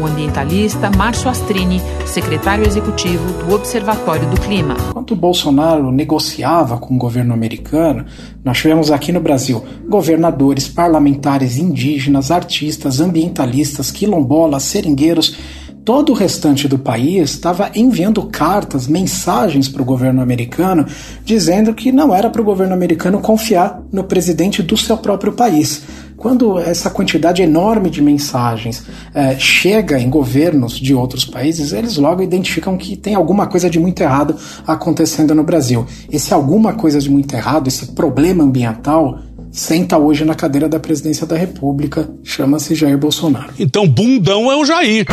O 0.00 0.06
ambientalista 0.06 0.90
Márcio 0.90 1.28
Astrini, 1.28 1.78
secretário 2.06 2.66
executivo 2.66 3.30
do 3.44 3.54
Observatório 3.54 4.26
do 4.30 4.40
Clima. 4.40 4.74
Enquanto 4.88 5.14
Bolsonaro 5.14 5.92
negociava 5.92 6.78
com 6.78 6.94
o 6.94 6.98
governo 6.98 7.34
americano, 7.34 8.06
nós 8.42 8.56
tivemos 8.56 8.90
aqui 8.90 9.12
no 9.12 9.20
Brasil 9.20 9.62
governadores, 9.86 10.66
parlamentares, 10.66 11.58
indígenas, 11.58 12.30
artistas, 12.30 13.00
ambientalistas, 13.00 13.90
quilombolas, 13.90 14.62
seringueiros 14.62 15.36
todo 15.84 16.10
o 16.10 16.14
restante 16.14 16.68
do 16.68 16.78
país 16.78 17.30
estava 17.30 17.70
enviando 17.74 18.22
cartas, 18.24 18.86
mensagens 18.86 19.68
para 19.68 19.82
o 19.82 19.84
governo 19.84 20.22
americano, 20.22 20.86
dizendo 21.24 21.74
que 21.74 21.90
não 21.90 22.14
era 22.14 22.30
para 22.30 22.40
o 22.40 22.44
governo 22.44 22.74
americano 22.74 23.20
confiar 23.20 23.82
no 23.92 24.04
presidente 24.04 24.62
do 24.62 24.76
seu 24.76 24.96
próprio 24.96 25.32
país. 25.32 25.82
Quando 26.22 26.56
essa 26.60 26.88
quantidade 26.88 27.42
enorme 27.42 27.90
de 27.90 28.00
mensagens 28.00 28.84
é, 29.12 29.36
chega 29.40 29.98
em 29.98 30.08
governos 30.08 30.78
de 30.78 30.94
outros 30.94 31.24
países, 31.24 31.72
eles 31.72 31.96
logo 31.96 32.22
identificam 32.22 32.76
que 32.76 32.94
tem 32.94 33.16
alguma 33.16 33.48
coisa 33.48 33.68
de 33.68 33.80
muito 33.80 34.00
errado 34.00 34.36
acontecendo 34.64 35.34
no 35.34 35.42
Brasil. 35.42 35.84
Esse 36.12 36.32
alguma 36.32 36.74
coisa 36.74 37.00
de 37.00 37.10
muito 37.10 37.34
errado, 37.34 37.66
esse 37.66 37.86
problema 37.86 38.44
ambiental, 38.44 39.18
senta 39.50 39.98
hoje 39.98 40.24
na 40.24 40.36
cadeira 40.36 40.68
da 40.68 40.78
presidência 40.78 41.26
da 41.26 41.36
República, 41.36 42.08
chama-se 42.22 42.76
Jair 42.76 42.96
Bolsonaro. 42.96 43.52
Então, 43.58 43.88
bundão 43.88 44.48
é 44.48 44.54
o 44.54 44.64
Jair. 44.64 45.06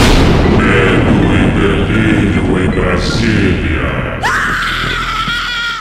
Medo 0.59 1.25
e 1.33 1.47
delírio 1.59 2.65
em 2.65 2.69
Brasília. 2.69 4.19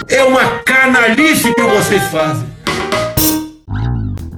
É 0.08 0.24
uma 0.24 0.60
canalice 0.64 1.52
que 1.52 1.62
vocês 1.64 2.02
fazem. 2.04 2.57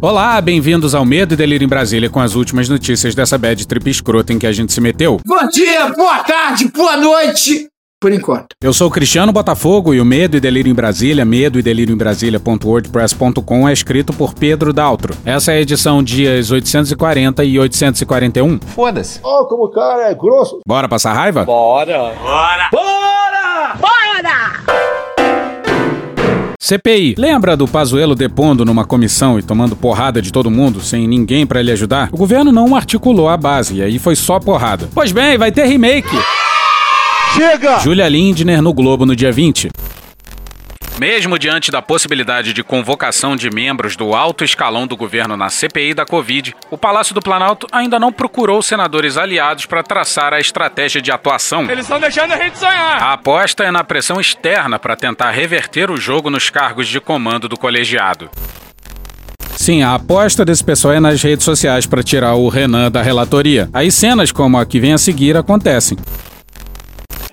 Olá, 0.02 0.40
bem-vindos 0.40 0.94
ao 0.94 1.04
Medo 1.04 1.34
e 1.34 1.36
Delírio 1.36 1.66
em 1.66 1.68
Brasília 1.68 2.08
com 2.08 2.20
as 2.20 2.34
últimas 2.34 2.70
notícias 2.70 3.14
dessa 3.14 3.36
bad 3.36 3.66
trip 3.66 3.90
escrota 3.90 4.32
em 4.32 4.38
que 4.38 4.46
a 4.46 4.52
gente 4.52 4.72
se 4.72 4.80
meteu. 4.80 5.20
Bom 5.26 5.46
dia, 5.48 5.88
boa 5.90 6.20
tarde, 6.20 6.68
boa 6.68 6.96
noite 6.96 7.68
por 8.00 8.10
enquanto. 8.10 8.56
Eu 8.62 8.72
sou 8.72 8.90
Cristiano 8.90 9.30
Botafogo 9.30 9.92
e 9.92 10.00
o 10.00 10.04
Medo 10.06 10.38
e 10.38 10.40
Delírio 10.40 10.70
em 10.70 10.74
Brasília, 10.74 11.22
medo 11.22 11.58
e 11.58 11.62
delírio 11.62 11.92
em 11.94 11.98
Brasília.wordpress.com 11.98 13.68
é 13.68 13.74
escrito 13.74 14.14
por 14.14 14.32
Pedro 14.32 14.72
Daltro. 14.72 15.14
Essa 15.22 15.52
é 15.52 15.56
a 15.56 15.60
edição 15.60 16.02
dias 16.02 16.50
840 16.50 17.44
e 17.44 17.58
841. 17.58 18.58
Foda-se. 18.74 19.20
Oh, 19.22 19.44
como 19.44 19.64
o 19.64 19.70
cara 19.70 20.10
é 20.10 20.14
grosso. 20.14 20.60
Bora 20.66 20.88
passar 20.88 21.12
raiva? 21.12 21.44
Bora. 21.44 22.14
Bora. 22.14 22.68
Bora! 22.72 23.76
Bora! 23.78 24.69
CPI. 26.62 27.14
Lembra 27.16 27.56
do 27.56 27.66
Pazuello 27.66 28.14
depondo 28.14 28.66
numa 28.66 28.84
comissão 28.84 29.38
e 29.38 29.42
tomando 29.42 29.74
porrada 29.74 30.20
de 30.20 30.30
todo 30.30 30.50
mundo 30.50 30.78
sem 30.82 31.08
ninguém 31.08 31.46
para 31.46 31.62
lhe 31.62 31.72
ajudar? 31.72 32.10
O 32.12 32.18
governo 32.18 32.52
não 32.52 32.76
articulou 32.76 33.30
a 33.30 33.36
base 33.36 33.76
e 33.76 33.82
aí 33.82 33.98
foi 33.98 34.14
só 34.14 34.38
porrada. 34.38 34.86
Pois 34.94 35.10
bem, 35.10 35.38
vai 35.38 35.50
ter 35.50 35.64
remake. 35.64 36.14
Chega! 37.34 37.78
Julia 37.78 38.06
Lindner 38.10 38.60
no 38.60 38.74
Globo 38.74 39.06
no 39.06 39.16
dia 39.16 39.32
20. 39.32 39.70
Mesmo 41.00 41.38
diante 41.38 41.70
da 41.70 41.80
possibilidade 41.80 42.52
de 42.52 42.62
convocação 42.62 43.34
de 43.34 43.48
membros 43.48 43.96
do 43.96 44.14
alto 44.14 44.44
escalão 44.44 44.86
do 44.86 44.94
governo 44.94 45.34
na 45.34 45.48
CPI 45.48 45.94
da 45.94 46.04
Covid, 46.04 46.54
o 46.70 46.76
Palácio 46.76 47.14
do 47.14 47.22
Planalto 47.22 47.66
ainda 47.72 47.98
não 47.98 48.12
procurou 48.12 48.60
senadores 48.60 49.16
aliados 49.16 49.64
para 49.64 49.82
traçar 49.82 50.34
a 50.34 50.38
estratégia 50.38 51.00
de 51.00 51.10
atuação. 51.10 51.62
Eles 51.70 51.86
estão 51.86 51.98
deixando 51.98 52.32
a 52.32 52.36
gente 52.36 52.58
sonhar. 52.58 53.02
A 53.02 53.14
aposta 53.14 53.64
é 53.64 53.70
na 53.70 53.82
pressão 53.82 54.20
externa 54.20 54.78
para 54.78 54.94
tentar 54.94 55.30
reverter 55.30 55.90
o 55.90 55.96
jogo 55.96 56.28
nos 56.28 56.50
cargos 56.50 56.86
de 56.86 57.00
comando 57.00 57.48
do 57.48 57.56
colegiado. 57.56 58.28
Sim, 59.56 59.82
a 59.82 59.94
aposta 59.94 60.44
desse 60.44 60.62
pessoal 60.62 60.92
é 60.92 61.00
nas 61.00 61.22
redes 61.22 61.46
sociais 61.46 61.86
para 61.86 62.02
tirar 62.02 62.34
o 62.34 62.50
Renan 62.50 62.90
da 62.90 63.00
relatoria. 63.00 63.70
Aí 63.72 63.90
cenas 63.90 64.30
como 64.30 64.58
a 64.58 64.66
que 64.66 64.78
vem 64.78 64.92
a 64.92 64.98
seguir 64.98 65.34
acontecem. 65.34 65.96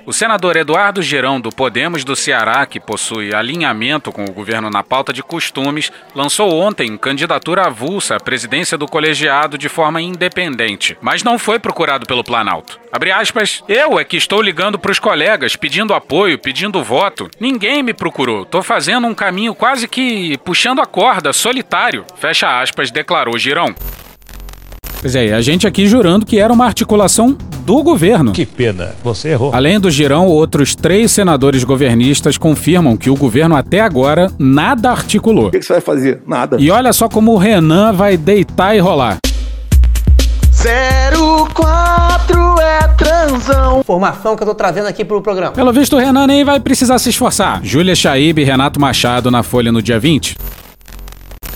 O 0.07 0.13
senador 0.13 0.55
Eduardo 0.55 1.01
Girão, 1.01 1.37
do 1.37 1.49
Podemos 1.49 2.05
do 2.05 2.15
Ceará, 2.15 2.65
que 2.65 2.79
possui 2.79 3.35
alinhamento 3.35 4.09
com 4.09 4.23
o 4.23 4.31
governo 4.31 4.69
na 4.69 4.81
pauta 4.81 5.11
de 5.11 5.21
costumes, 5.21 5.91
lançou 6.15 6.57
ontem 6.57 6.97
candidatura 6.97 7.63
avulsa 7.65 8.15
à 8.15 8.17
presidência 8.17 8.77
do 8.77 8.87
colegiado 8.87 9.57
de 9.57 9.67
forma 9.67 10.01
independente, 10.01 10.97
mas 11.01 11.23
não 11.23 11.37
foi 11.37 11.59
procurado 11.59 12.05
pelo 12.05 12.23
Planalto. 12.23 12.79
Abre 12.89 13.11
aspas, 13.11 13.61
eu 13.67 13.99
é 13.99 14.05
que 14.05 14.15
estou 14.15 14.41
ligando 14.41 14.79
para 14.79 14.93
os 14.93 14.97
colegas, 14.97 15.57
pedindo 15.57 15.93
apoio, 15.93 16.39
pedindo 16.39 16.81
voto. 16.81 17.29
Ninguém 17.37 17.83
me 17.83 17.93
procurou. 17.93 18.45
Tô 18.45 18.63
fazendo 18.63 19.07
um 19.07 19.13
caminho 19.13 19.53
quase 19.53 19.89
que 19.89 20.37
puxando 20.37 20.79
a 20.79 20.85
corda, 20.85 21.33
solitário. 21.33 22.05
Fecha 22.15 22.61
aspas, 22.61 22.89
declarou 22.91 23.37
Girão. 23.37 23.75
Pois 25.01 25.15
é, 25.15 25.33
a 25.33 25.41
gente 25.41 25.67
aqui 25.67 25.85
jurando 25.85 26.25
que 26.25 26.39
era 26.39 26.53
uma 26.53 26.65
articulação 26.65 27.37
do 27.67 27.83
governo. 27.83 28.31
Que 28.31 28.45
pena, 28.45 28.95
você 29.03 29.31
errou. 29.31 29.53
Além 29.53 29.77
do 29.77 29.91
Girão, 29.91 30.27
outros 30.27 30.73
três 30.73 31.11
senadores 31.11 31.65
governistas 31.65 32.37
confirmam 32.37 32.95
que 32.95 33.09
o 33.09 33.15
governo 33.15 33.57
até 33.57 33.81
agora 33.81 34.31
nada 34.39 34.89
articulou. 34.89 35.47
O 35.47 35.51
que, 35.51 35.59
que 35.59 35.65
você 35.65 35.73
vai 35.73 35.81
fazer? 35.81 36.21
Nada. 36.25 36.55
E 36.61 36.71
olha 36.71 36.93
só 36.93 37.09
como 37.09 37.33
o 37.33 37.37
Renan 37.37 37.91
vai 37.91 38.15
deitar 38.15 38.73
e 38.73 38.79
rolar. 38.79 39.17
04 40.49 42.61
é 42.61 42.87
transão. 42.97 43.81
Informação 43.81 44.37
que 44.37 44.43
eu 44.43 44.47
tô 44.47 44.55
trazendo 44.55 44.87
aqui 44.87 45.03
pro 45.03 45.21
programa. 45.21 45.51
Pelo 45.51 45.73
visto, 45.73 45.97
o 45.97 45.99
Renan 45.99 46.25
nem 46.25 46.45
vai 46.45 46.61
precisar 46.61 46.97
se 46.99 47.09
esforçar. 47.09 47.59
Júlia 47.65 47.95
Chaib 47.95 48.39
e 48.39 48.45
Renato 48.45 48.79
Machado 48.79 49.29
na 49.29 49.43
Folha 49.43 49.73
no 49.73 49.81
dia 49.81 49.99
20. 49.99 50.37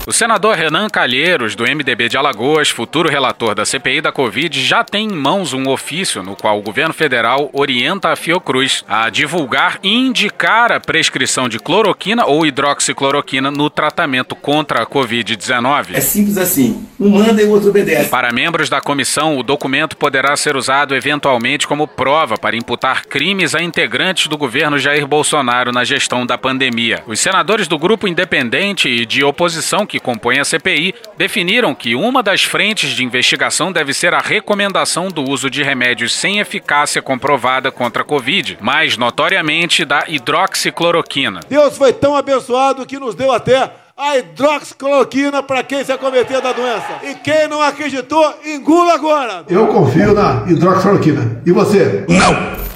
O 0.04 0.12
senador 0.12 0.56
Renan 0.56 0.88
Calheiros, 0.88 1.54
do 1.54 1.62
MDB 1.62 2.08
de 2.08 2.16
Alagoas, 2.16 2.68
futuro 2.68 3.08
relator 3.08 3.54
da 3.54 3.64
CPI 3.64 4.00
da 4.00 4.10
Covid, 4.10 4.60
já 4.60 4.82
tem 4.82 5.06
em 5.06 5.12
mãos 5.14 5.52
um 5.52 5.68
ofício 5.68 6.24
no 6.24 6.34
qual 6.34 6.58
o 6.58 6.62
governo 6.62 6.92
federal 6.92 7.48
orienta 7.52 8.08
a 8.08 8.16
Fiocruz 8.16 8.84
a 8.88 9.08
divulgar 9.08 9.78
e 9.80 9.94
indicar 9.94 10.72
a 10.72 10.80
prescrição 10.80 11.48
de 11.48 11.60
cloroquina 11.60 12.26
ou 12.26 12.44
hidroxicloroquina 12.44 13.52
no 13.52 13.70
tratamento 13.70 14.34
contra 14.34 14.82
a 14.82 14.86
Covid-19. 14.86 15.94
É 15.94 16.00
simples 16.00 16.36
assim. 16.36 16.84
Um 16.98 17.10
manda 17.10 17.40
e 17.40 17.44
o 17.44 17.50
outro 17.50 17.70
obedece. 17.70 18.10
Para 18.10 18.32
membros 18.32 18.68
da 18.68 18.80
comissão, 18.80 19.38
o 19.38 19.42
documento 19.44 19.96
poderá 19.96 20.36
ser 20.36 20.56
usado 20.56 20.96
eventualmente 20.96 21.66
como 21.66 21.86
prova 21.86 22.36
para 22.36 22.56
imputar 22.56 23.06
crimes 23.06 23.54
a 23.54 23.62
integrantes 23.62 24.26
do 24.26 24.36
governo 24.36 24.80
Jair 24.80 25.06
Bolsonaro 25.06 25.70
na 25.70 25.84
gestão 25.84 26.26
da 26.26 26.36
pandemia. 26.36 27.04
Os 27.06 27.20
senadores 27.20 27.68
do 27.68 27.78
grupo 27.78 28.08
independente 28.08 28.88
e 28.88 29.06
de 29.06 29.22
oposição 29.22 29.86
que 29.92 30.00
compõem 30.00 30.40
a 30.40 30.44
CPI 30.44 30.94
definiram 31.18 31.74
que 31.74 31.94
uma 31.94 32.22
das 32.22 32.42
frentes 32.42 32.92
de 32.92 33.04
investigação 33.04 33.70
deve 33.70 33.92
ser 33.92 34.14
a 34.14 34.20
recomendação 34.20 35.08
do 35.08 35.22
uso 35.22 35.50
de 35.50 35.62
remédios 35.62 36.14
sem 36.14 36.38
eficácia 36.38 37.02
comprovada 37.02 37.70
contra 37.70 38.00
a 38.00 38.04
Covid, 38.04 38.56
mais 38.58 38.96
notoriamente 38.96 39.84
da 39.84 40.04
hidroxicloroquina. 40.08 41.40
Deus 41.46 41.76
foi 41.76 41.92
tão 41.92 42.16
abençoado 42.16 42.86
que 42.86 42.98
nos 42.98 43.14
deu 43.14 43.30
até 43.30 43.70
a 43.94 44.16
hidroxicloroquina 44.16 45.42
para 45.42 45.62
quem 45.62 45.84
se 45.84 45.92
acometeu 45.92 46.40
da 46.40 46.54
doença. 46.54 47.00
E 47.02 47.14
quem 47.16 47.46
não 47.46 47.60
acreditou, 47.60 48.34
engula 48.46 48.94
agora. 48.94 49.44
Eu 49.46 49.66
confio 49.66 50.14
na 50.14 50.46
hidroxicloroquina. 50.48 51.42
E 51.44 51.52
você? 51.52 52.06
Não! 52.08 52.71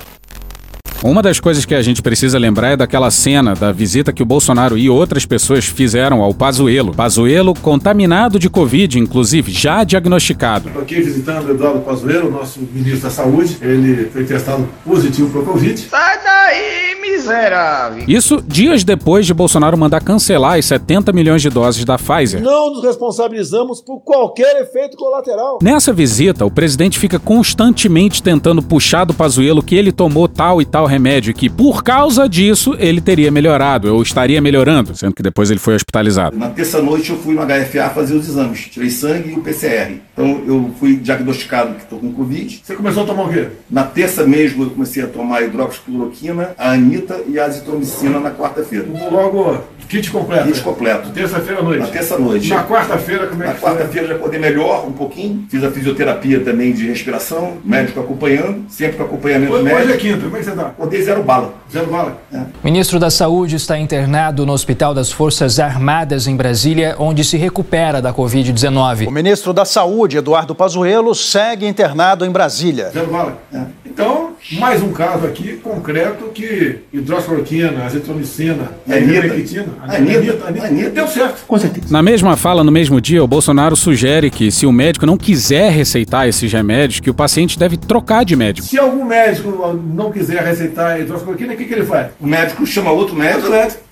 Uma 1.03 1.23
das 1.23 1.39
coisas 1.39 1.65
que 1.65 1.75
a 1.75 1.83
gente 1.83 2.03
precisa 2.03 2.39
lembrar 2.39 2.71
é 2.71 2.77
daquela 2.77 3.11
cena 3.11 3.55
da 3.55 3.71
visita 3.71 4.12
que 4.12 4.23
o 4.23 4.27
Bolsonaro 4.27 4.79
e 4.79 4.89
outras 4.89 5.27
pessoas 5.27 5.65
fizeram 5.65 6.23
ao 6.23 6.33
Pazuello. 6.34 6.95
Pazuello 6.95 7.55
contaminado 7.55 8.39
de 8.39 8.49
Covid, 8.49 8.99
inclusive, 8.99 9.53
já 9.53 9.84
diagnosticado. 9.84 10.69
Estou 10.69 10.83
aqui 10.83 10.97
visitando 10.97 11.49
o 11.49 11.51
Eduardo 11.53 11.81
Pazuello, 11.81 12.31
nosso 12.31 12.61
ministro 12.73 13.03
da 13.03 13.11
Saúde. 13.11 13.59
Ele 13.61 14.09
foi 14.11 14.25
testado 14.25 14.67
positivo 14.84 15.31
para 15.31 15.41
o 15.41 15.45
Covid. 15.45 15.79
Sai 15.81 16.19
daí, 16.25 17.01
miserável! 17.01 18.05
Isso 18.09 18.43
dias 18.47 18.83
depois 18.83 19.27
de 19.27 19.34
Bolsonaro 19.34 19.77
mandar 19.77 20.01
cancelar 20.01 20.59
as 20.59 20.65
70 20.65 21.13
milhões 21.13 21.43
de 21.43 21.51
doses 21.51 21.84
da 21.84 21.99
Pfizer. 21.99 22.41
Não 22.41 22.73
nos 22.73 22.83
responsabilizamos 22.83 23.81
por 23.81 24.01
qualquer 24.01 24.63
efeito 24.63 24.97
colateral. 24.97 25.59
Nessa 25.63 25.93
visita, 25.93 26.45
o 26.45 26.51
presidente 26.51 26.99
fica 26.99 27.19
constantemente 27.19 28.23
tentando 28.23 28.63
puxar 28.63 29.04
do 29.04 29.15
Pazuello 29.15 29.63
que 29.63 29.75
ele 29.75 29.93
tomou 29.93 30.27
tal 30.27 30.60
e 30.60 30.65
tal 30.65 30.85
remédio 30.86 31.34
que, 31.34 31.48
por 31.48 31.83
causa 31.83 32.28
disso, 32.28 32.74
ele 32.78 33.00
teria 33.00 33.30
melhorado, 33.30 33.94
ou 33.94 34.03
estaria 34.03 34.41
melhorando, 34.41 34.97
sendo 34.97 35.15
que 35.15 35.22
depois 35.22 35.50
ele 35.50 35.60
foi 35.60 35.74
hospitalizado. 35.74 36.36
Na 36.36 36.48
terça-noite 36.50 37.10
eu 37.10 37.18
fui 37.18 37.34
no 37.34 37.42
HFA 37.42 37.91
fazer 37.91 38.15
os 38.15 38.28
exames, 38.28 38.60
tirei 38.71 38.91
sangue 38.91 39.30
e 39.30 39.34
o 39.34 39.41
PCR. 39.41 39.97
Então 40.12 40.42
eu 40.47 40.71
fui 40.78 40.97
diagnosticado 40.97 41.74
que 41.74 41.83
estou 41.83 41.98
com 41.98 42.12
Covid. 42.12 42.60
Você 42.62 42.74
começou 42.74 43.03
a 43.03 43.06
tomar 43.06 43.24
o 43.24 43.28
quê? 43.28 43.48
Na 43.71 43.84
terça 43.84 44.27
mesmo 44.27 44.65
eu 44.65 44.71
comecei 44.71 45.03
a 45.03 45.06
tomar 45.06 45.42
hidroxicloroquina, 45.42 46.54
a 46.59 46.72
anita 46.72 47.21
e 47.28 47.38
a 47.38 47.44
azitromicina 47.44 48.21
na 48.21 48.30
quarta-feira. 48.30 48.86
Logo 49.10 49.59
Kit 49.88 50.10
completo. 50.10 50.44
Kit 50.48 50.60
completo. 50.62 51.10
Terça-feira 51.10 51.60
à 51.60 51.65
noite. 51.65 51.80
Na 51.80 51.86
terça-noite. 51.86 52.48
Na 52.48 52.65
quarta-feira, 52.65 53.27
como 53.27 53.42
é 53.42 53.47
Na 53.47 53.53
que 53.54 53.60
foi? 53.60 53.71
quarta-feira 53.71 54.09
já 54.09 54.15
acordei 54.15 54.41
melhor 54.41 54.86
um 54.86 54.92
pouquinho. 54.92 55.47
Fiz 55.48 55.62
a 55.65 55.71
fisioterapia 55.71 56.41
também 56.41 56.72
de 56.72 56.86
respiração, 56.86 57.54
médico 57.65 58.00
acompanhando, 58.00 58.65
sempre 58.68 58.97
com 58.97 59.04
acompanhamento 59.04 59.53
Hoje, 59.53 59.65
médico. 59.65 59.83
hoje 59.84 59.92
é 59.92 59.97
quinta, 59.97 60.24
como 60.24 60.36
é 60.36 60.38
que 60.41 60.44
você 60.44 60.50
tá? 60.53 60.62
Acordei 60.66 61.03
zero 61.03 61.22
bala. 61.22 61.54
Zero 61.72 61.86
bala? 61.86 62.18
É. 62.33 62.41
Ministro 62.65 62.98
da 62.98 63.10
Saúde 63.10 63.56
está 63.56 63.78
internado 63.78 64.44
no 64.44 64.53
Hospital 64.53 64.92
das 64.94 65.10
Forças 65.12 65.59
Armadas 65.59 66.27
em 66.27 66.36
Brasília, 66.36 66.97
onde 66.98 67.22
se 67.24 67.36
recupera 67.36 68.00
da 68.03 68.12
Covid-19. 68.12 69.06
O 69.09 69.10
ministro 69.10 69.53
da 69.53 69.65
Saúde, 69.65 70.16
Eduardo 70.18 70.54
Pazuello, 70.54 71.15
segue 71.15 71.66
internado 71.66 72.24
em 72.24 72.30
Brasília. 72.30 72.91
Zero 72.91 73.06
bala? 73.09 73.38
É. 73.53 73.60
Então, 73.84 74.26
mais 74.53 74.83
um 74.83 74.93
caso 74.93 75.27
aqui 75.27 75.57
concreto 75.57 76.27
que 76.33 76.78
hidroxicloroquina, 76.93 77.84
azitromicina, 77.84 78.71
Anitta. 78.89 78.98
ivermectina, 79.04 79.66
Anitta. 79.83 80.19
Anitta, 80.47 80.66
Anitta. 80.66 80.91
deu 80.91 81.09
certo. 81.09 81.45
Com 81.47 81.59
certeza. 81.59 81.87
Na 81.91 82.03
mesma 82.03 82.37
fala, 82.37 82.63
no 82.63 82.71
mesmo 82.71 83.01
dia, 83.01 83.22
o 83.22 83.27
Bolsonaro 83.27 83.75
sugere 83.75 84.31
que, 84.31 84.51
se 84.51 84.65
o 84.66 84.72
médico 84.72 85.07
não 85.07 85.16
quiser 85.16 85.71
receitar 85.72 86.28
esses 86.28 86.53
remédios, 86.53 87.01
que 87.01 87.10
o 87.10 87.15
paciente 87.15 87.59
deve 87.59 87.77
trocar 87.77 88.25
de 88.25 88.37
médico. 88.37 88.66
Se 88.66 88.78
algum 88.78 89.04
médico 89.04 89.51
não 89.93 90.13
quiser 90.13 90.43
receitar 90.43 91.01
hidroxicloroquina, 91.01 91.54
o 91.54 91.57
que, 91.57 91.65
que 91.65 91.75
ele 91.75 91.84
faz? 91.84 92.09
O 92.21 92.27
médico 92.27 92.65
chama 92.66 92.91
outro 92.91 93.16
médico, 93.16 93.48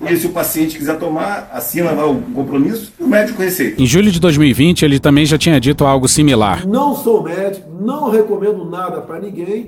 e 0.08 0.16
se 0.16 0.26
o 0.26 0.30
paciente 0.30 0.78
quiser 0.78 0.98
tomar, 0.98 1.50
assina 1.52 1.90
lá 1.90 2.06
o 2.06 2.20
compromisso, 2.34 2.92
e 2.98 3.02
o 3.02 3.08
médico 3.08 3.42
receita. 3.42 3.82
Em 3.82 3.86
julho 3.86 4.10
de 4.10 4.20
2020, 4.20 4.84
ele 4.84 4.98
também 4.98 5.26
já 5.26 5.36
tinha 5.36 5.58
dito 5.60 5.84
algo 5.84 6.06
similar. 6.08 6.66
Não 6.66 6.94
sou 6.94 7.22
médico, 7.22 7.68
não 7.80 8.10
recomendo 8.10 8.64
nada 8.64 9.00
pra 9.00 9.18
ninguém. 9.18 9.66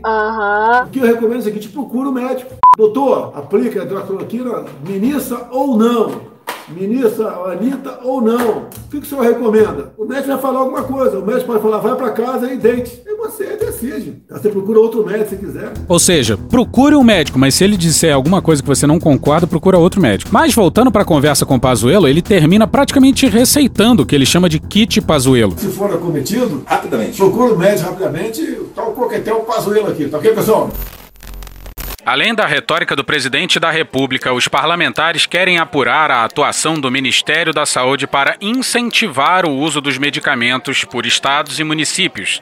O 0.85 0.91
que 0.91 0.99
eu 0.99 1.07
recomendo 1.07 1.37
é 1.37 1.39
o 1.39 1.43
seguinte: 1.43 1.69
procura 1.69 2.09
o 2.09 2.13
médico. 2.13 2.55
Doutor, 2.77 3.33
aplica 3.35 3.81
a 3.81 3.85
hidroxicloroquina, 3.85 4.65
ministra 4.87 5.49
ou 5.51 5.77
não? 5.77 6.36
Ministra 6.69 7.29
Anitta 7.53 8.01
ou 8.03 8.21
não? 8.21 8.59
O 8.59 8.91
que, 8.91 9.01
que 9.01 9.07
o 9.07 9.09
senhor 9.09 9.23
recomenda? 9.23 9.93
O 9.97 10.05
médico 10.05 10.29
vai 10.29 10.39
falar 10.39 10.61
alguma 10.61 10.83
coisa. 10.83 11.19
O 11.19 11.25
médico 11.27 11.47
pode 11.47 11.63
falar, 11.63 11.79
vai 11.79 11.95
pra 11.95 12.11
casa 12.11 12.53
e 12.53 12.57
deite. 12.57 13.01
E 13.07 13.17
você 13.17 13.57
decide. 13.57 14.23
Você 14.29 14.49
procura 14.49 14.81
outro 14.81 15.05
médico 15.07 15.31
se 15.31 15.37
quiser. 15.37 15.73
Ou 15.89 15.99
seja, 15.99 16.37
procure 16.37 16.97
um 16.97 17.05
médico, 17.05 17.39
mas 17.39 17.55
se 17.55 17.63
ele 17.65 17.77
disser 17.77 18.15
alguma 18.15 18.43
coisa 18.43 18.63
que 18.63 18.69
você 18.69 18.87
não 18.87 18.99
concorda, 18.99 19.47
procura 19.47 19.79
outro 19.79 20.01
médico. 20.01 20.31
Mas 20.33 20.55
voltando 20.55 20.91
para 20.91 21.03
a 21.03 21.05
conversa 21.05 21.47
com 21.47 21.55
o 21.55 21.61
Pazuello, 21.61 22.09
ele 22.09 22.21
termina 22.23 22.67
praticamente 22.67 23.27
receitando 23.29 24.03
o 24.03 24.07
que 24.07 24.15
ele 24.15 24.27
chama 24.27 24.49
de 24.49 24.59
kit 24.59 25.01
Pazuello. 25.01 25.55
Se 25.57 25.69
for 25.69 25.93
acometido, 25.93 26.63
Rapidamente. 26.67 27.17
procura 27.17 27.55
o 27.55 27.59
médico 27.59 27.89
rapidamente. 27.91 28.43
Tá 28.75 28.83
o 28.85 28.93
coquetel 28.93 29.37
Pazuello 29.41 29.89
aqui, 29.89 30.09
tá 30.09 30.19
ok, 30.19 30.33
pessoal? 30.33 30.71
Além 32.07 32.37
da 32.37 32.47
retórica 32.47 32.95
do 32.95 33.03
presidente 33.03 33.59
da 33.59 33.69
República, 33.69 34.33
os 34.33 34.47
parlamentares 34.47 35.27
querem 35.27 35.59
apurar 35.59 36.09
a 36.09 36.25
atuação 36.25 36.79
do 36.79 36.89
Ministério 36.89 37.53
da 37.53 37.67
Saúde 37.67 38.07
para 38.07 38.37
incentivar 38.41 39.45
o 39.45 39.51
uso 39.51 39.81
dos 39.81 39.99
medicamentos 39.99 40.85
por 40.85 41.05
estados 41.05 41.59
e 41.59 41.65
municípios. 41.65 42.39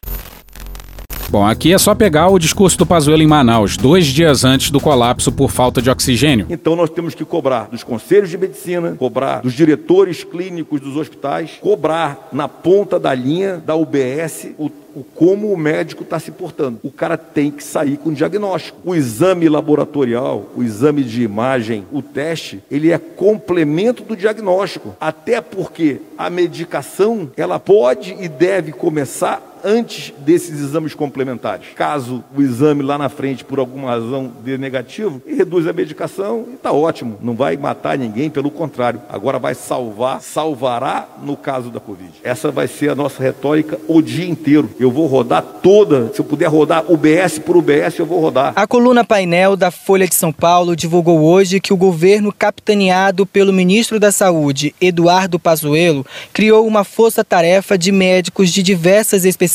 Bom, 1.31 1.47
aqui 1.47 1.73
é 1.73 1.79
só 1.79 1.95
pegar 1.95 2.29
o 2.29 2.39
discurso 2.39 2.77
do 2.77 2.85
Pazuello 2.85 3.23
em 3.23 3.27
Manaus, 3.27 3.79
dois 3.79 4.05
dias 4.05 4.45
antes 4.45 4.71
do 4.71 4.79
colapso 4.79 5.33
por 5.33 5.51
falta 5.51 5.81
de 5.81 5.89
oxigênio. 5.89 6.47
Então 6.51 6.77
nós 6.77 6.91
temos 6.91 7.15
que 7.15 7.25
cobrar 7.25 7.69
dos 7.71 7.83
conselhos 7.83 8.29
de 8.29 8.37
medicina, 8.37 8.95
cobrar 8.99 9.41
dos 9.41 9.55
diretores 9.55 10.23
clínicos 10.23 10.79
dos 10.79 10.95
hospitais, 10.95 11.53
cobrar 11.63 12.29
na 12.31 12.47
ponta 12.49 13.01
da 13.01 13.15
linha 13.15 13.57
da 13.57 13.75
UBS 13.75 14.49
o, 14.59 14.71
o 14.95 15.03
como 15.03 15.53
o 15.53 15.57
médico 15.57 16.03
está 16.03 16.19
se 16.19 16.31
portando. 16.31 16.79
O 16.83 16.91
cara 16.91 17.17
tem 17.17 17.51
que 17.51 17.63
sair 17.63 17.97
com 17.97 18.13
diagnóstico. 18.13 18.79
O 18.85 18.95
exame 18.95 19.49
laboratorial, 19.49 20.47
o 20.57 20.63
exame 20.63 21.03
de 21.03 21.23
imagem, 21.23 21.87
o 21.93 22.03
teste, 22.03 22.63
ele 22.71 22.91
é 22.91 22.99
complemento 22.99 24.03
do 24.03 24.17
diagnóstico. 24.17 24.97
Até 25.01 25.41
porque 25.41 26.01
a 26.17 26.31
medicação, 26.31 27.31
ela 27.37 27.59
pode 27.59 28.17
e 28.21 28.29
deve 28.29 28.73
começar 28.73 29.54
antes 29.65 30.13
desses 30.19 30.61
exames 30.61 30.95
complementares. 30.95 31.69
Caso 31.75 32.23
o 32.37 32.43
exame 32.43 32.83
lá 32.83 32.99
na 32.99 33.09
frente, 33.09 33.45
por 33.45 33.59
alguma 33.59 33.89
razão, 33.89 34.31
dê 34.45 34.59
negativo, 34.59 35.23
e 35.27 35.35
reduz 35.35 35.67
a 35.67 35.73
medicação 35.73 36.45
e 36.51 36.55
está 36.55 36.71
ótimo. 36.71 37.19
Não 37.23 37.35
vai 37.35 37.57
matar 37.57 37.97
ninguém, 37.97 38.29
pelo 38.29 38.51
contrário. 38.51 39.01
Agora 39.09 39.39
vai 39.39 39.55
salvar, 39.55 40.21
salvará 40.21 41.09
no 41.23 41.37
caso 41.37 41.71
da 41.71 41.81
Covid. 41.81 42.13
Essa 42.23 42.51
vai 42.51 42.69
ser 42.69 42.91
a 42.91 42.95
nossa 42.95 43.23
retórica 43.23 43.79
o 43.89 44.03
dia 44.03 44.29
inteiro. 44.29 44.69
Eu 44.79 44.91
vou 44.91 45.07
rodar 45.07 45.43
toda, 45.43 46.13
se 46.13 46.21
eu 46.21 46.25
puder 46.25 46.49
rodar 46.49 46.85
UBS 46.91 47.39
por 47.39 47.57
UBS, 47.57 47.99
eu 47.99 48.07
vou 48.07 48.21
rodar. 48.21 48.53
A 48.55 48.67
coluna 48.67 49.03
painel 49.03 49.57
da 49.57 49.71
Folha 49.71 50.07
de 50.07 50.15
São 50.15 50.33
Paulo 50.33 50.77
divulgou 50.77 51.23
hoje 51.23 51.61
que 51.61 51.73
o 51.73 51.77
governo, 51.77 52.33
capitaneado 52.33 53.25
pelo 53.25 53.53
ministro 53.53 53.99
da 53.99 54.13
Saúde, 54.13 54.75
Eduardo 54.81 55.39
Pazuello, 55.39 56.05
criou 56.33 56.67
uma 56.67 56.85
força-tarefa 56.85 57.79
de 57.79 57.91
médicos 57.91 58.53
de 58.53 58.63
diversas 58.63 59.25
especialidades 59.25 59.54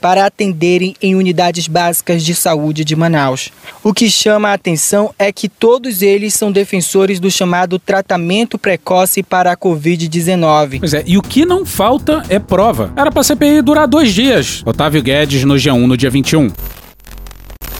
para 0.00 0.26
atenderem 0.26 0.94
em 1.02 1.14
unidades 1.14 1.66
básicas 1.68 2.22
de 2.22 2.34
saúde 2.34 2.84
de 2.84 2.96
Manaus. 2.96 3.50
O 3.82 3.92
que 3.92 4.10
chama 4.10 4.48
a 4.48 4.54
atenção 4.54 5.14
é 5.18 5.32
que 5.32 5.48
todos 5.48 6.02
eles 6.02 6.34
são 6.34 6.50
defensores 6.50 7.20
do 7.20 7.30
chamado 7.30 7.78
tratamento 7.78 8.58
precoce 8.58 9.22
para 9.22 9.52
a 9.52 9.56
Covid-19. 9.56 10.78
Pois 10.80 10.94
é, 10.94 11.02
e 11.06 11.18
o 11.18 11.22
que 11.22 11.44
não 11.44 11.64
falta 11.64 12.22
é 12.28 12.38
prova. 12.38 12.92
Era 12.96 13.10
pra 13.10 13.22
CPI 13.22 13.62
durar 13.62 13.86
dois 13.86 14.12
dias. 14.12 14.62
Otávio 14.64 15.02
Guedes 15.02 15.44
no 15.44 15.54
G1 15.54 15.86
no 15.86 15.96
dia 15.96 16.10
21. 16.10 16.50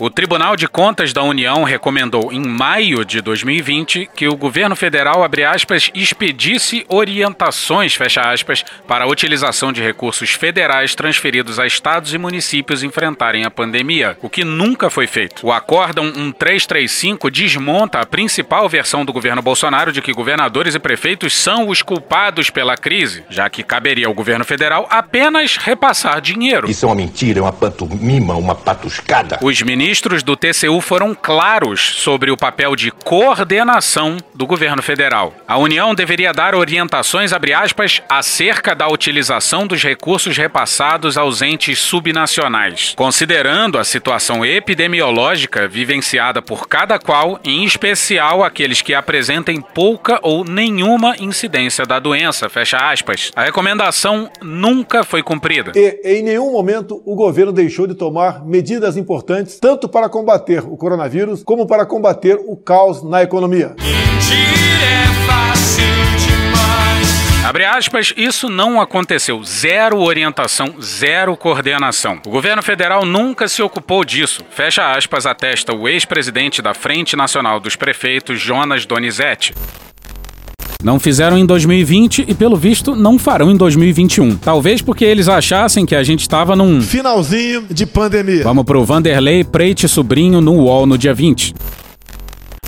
O 0.00 0.08
Tribunal 0.08 0.54
de 0.54 0.68
Contas 0.68 1.12
da 1.12 1.24
União 1.24 1.64
recomendou 1.64 2.32
em 2.32 2.40
maio 2.46 3.04
de 3.04 3.20
2020 3.20 4.08
que 4.14 4.28
o 4.28 4.36
governo 4.36 4.76
federal, 4.76 5.24
abre 5.24 5.42
aspas, 5.42 5.90
expedisse 5.92 6.86
orientações, 6.88 7.96
fecha 7.96 8.20
aspas, 8.20 8.64
para 8.86 9.04
a 9.04 9.08
utilização 9.08 9.72
de 9.72 9.82
recursos 9.82 10.30
federais 10.30 10.94
transferidos 10.94 11.58
a 11.58 11.66
estados 11.66 12.14
e 12.14 12.18
municípios 12.18 12.84
enfrentarem 12.84 13.44
a 13.44 13.50
pandemia, 13.50 14.16
o 14.22 14.30
que 14.30 14.44
nunca 14.44 14.88
foi 14.88 15.08
feito. 15.08 15.44
O 15.44 15.50
acórdão 15.50 16.04
1335 16.04 17.28
desmonta 17.28 17.98
a 17.98 18.06
principal 18.06 18.68
versão 18.68 19.04
do 19.04 19.12
governo 19.12 19.42
Bolsonaro 19.42 19.90
de 19.90 20.00
que 20.00 20.12
governadores 20.12 20.76
e 20.76 20.78
prefeitos 20.78 21.36
são 21.36 21.68
os 21.68 21.82
culpados 21.82 22.50
pela 22.50 22.76
crise, 22.76 23.24
já 23.28 23.50
que 23.50 23.64
caberia 23.64 24.06
ao 24.06 24.14
governo 24.14 24.44
federal 24.44 24.86
apenas 24.90 25.56
repassar 25.56 26.20
dinheiro. 26.20 26.70
Isso 26.70 26.86
é 26.86 26.88
uma 26.88 26.94
mentira, 26.94 27.40
é 27.40 27.42
uma 27.42 27.52
pantomima, 27.52 28.36
uma 28.36 28.54
patuscada. 28.54 29.40
Os 29.42 29.60
ministros 29.60 29.87
do 30.22 30.36
TCU 30.36 30.82
foram 30.82 31.14
claros 31.14 31.80
sobre 31.80 32.30
o 32.30 32.36
papel 32.36 32.76
de 32.76 32.90
coordenação 32.90 34.18
do 34.34 34.46
governo 34.46 34.82
federal. 34.82 35.32
A 35.48 35.56
União 35.56 35.94
deveria 35.94 36.30
dar 36.30 36.54
orientações, 36.54 37.32
abre 37.32 37.54
aspas, 37.54 38.02
acerca 38.06 38.74
da 38.74 38.86
utilização 38.86 39.66
dos 39.66 39.82
recursos 39.82 40.36
repassados 40.36 41.16
aos 41.16 41.40
entes 41.40 41.78
subnacionais, 41.78 42.92
considerando 42.96 43.78
a 43.78 43.84
situação 43.84 44.44
epidemiológica 44.44 45.66
vivenciada 45.66 46.42
por 46.42 46.68
cada 46.68 46.98
qual, 46.98 47.40
em 47.42 47.64
especial 47.64 48.44
aqueles 48.44 48.82
que 48.82 48.92
apresentem 48.92 49.58
pouca 49.58 50.20
ou 50.22 50.44
nenhuma 50.44 51.16
incidência 51.18 51.86
da 51.86 51.98
doença, 51.98 52.50
fecha 52.50 52.76
aspas. 52.76 53.32
A 53.34 53.42
recomendação 53.42 54.30
nunca 54.42 55.02
foi 55.02 55.22
cumprida. 55.22 55.72
E 55.74 56.00
em 56.04 56.22
nenhum 56.22 56.52
momento 56.52 57.02
o 57.06 57.14
governo 57.14 57.52
deixou 57.52 57.86
de 57.86 57.94
tomar 57.94 58.44
medidas 58.44 58.98
importantes, 58.98 59.58
tanto 59.58 59.77
para 59.86 60.08
combater 60.08 60.64
o 60.64 60.78
coronavírus 60.78 61.42
como 61.42 61.66
para 61.66 61.84
combater 61.84 62.40
o 62.46 62.56
caos 62.56 63.02
na 63.02 63.22
economia. 63.22 63.76
Abre 67.48 67.64
aspas, 67.64 68.12
isso 68.16 68.50
não 68.50 68.78
aconteceu. 68.80 69.42
Zero 69.42 70.00
orientação, 70.00 70.74
zero 70.82 71.36
coordenação. 71.36 72.20
O 72.26 72.30
governo 72.30 72.62
federal 72.62 73.06
nunca 73.06 73.48
se 73.48 73.62
ocupou 73.62 74.04
disso. 74.04 74.44
Fecha 74.50 74.92
aspas, 74.92 75.24
atesta 75.24 75.74
o 75.74 75.88
ex-presidente 75.88 76.60
da 76.60 76.74
Frente 76.74 77.16
Nacional 77.16 77.58
dos 77.58 77.74
Prefeitos, 77.74 78.38
Jonas 78.38 78.84
Donizete. 78.84 79.54
Não 80.80 81.00
fizeram 81.00 81.36
em 81.36 81.44
2020 81.44 82.24
e, 82.28 82.34
pelo 82.34 82.56
visto, 82.56 82.94
não 82.94 83.18
farão 83.18 83.50
em 83.50 83.56
2021. 83.56 84.36
Talvez 84.36 84.80
porque 84.80 85.04
eles 85.04 85.28
achassem 85.28 85.84
que 85.84 85.92
a 85.92 86.04
gente 86.04 86.20
estava 86.20 86.54
num. 86.54 86.80
Finalzinho 86.80 87.66
de 87.68 87.84
pandemia. 87.84 88.44
Vamos 88.44 88.64
pro 88.64 88.84
Vanderlei 88.84 89.42
Preite 89.42 89.88
Sobrinho 89.88 90.40
no 90.40 90.52
UOL 90.52 90.86
no 90.86 90.96
dia 90.96 91.12
20. 91.12 91.52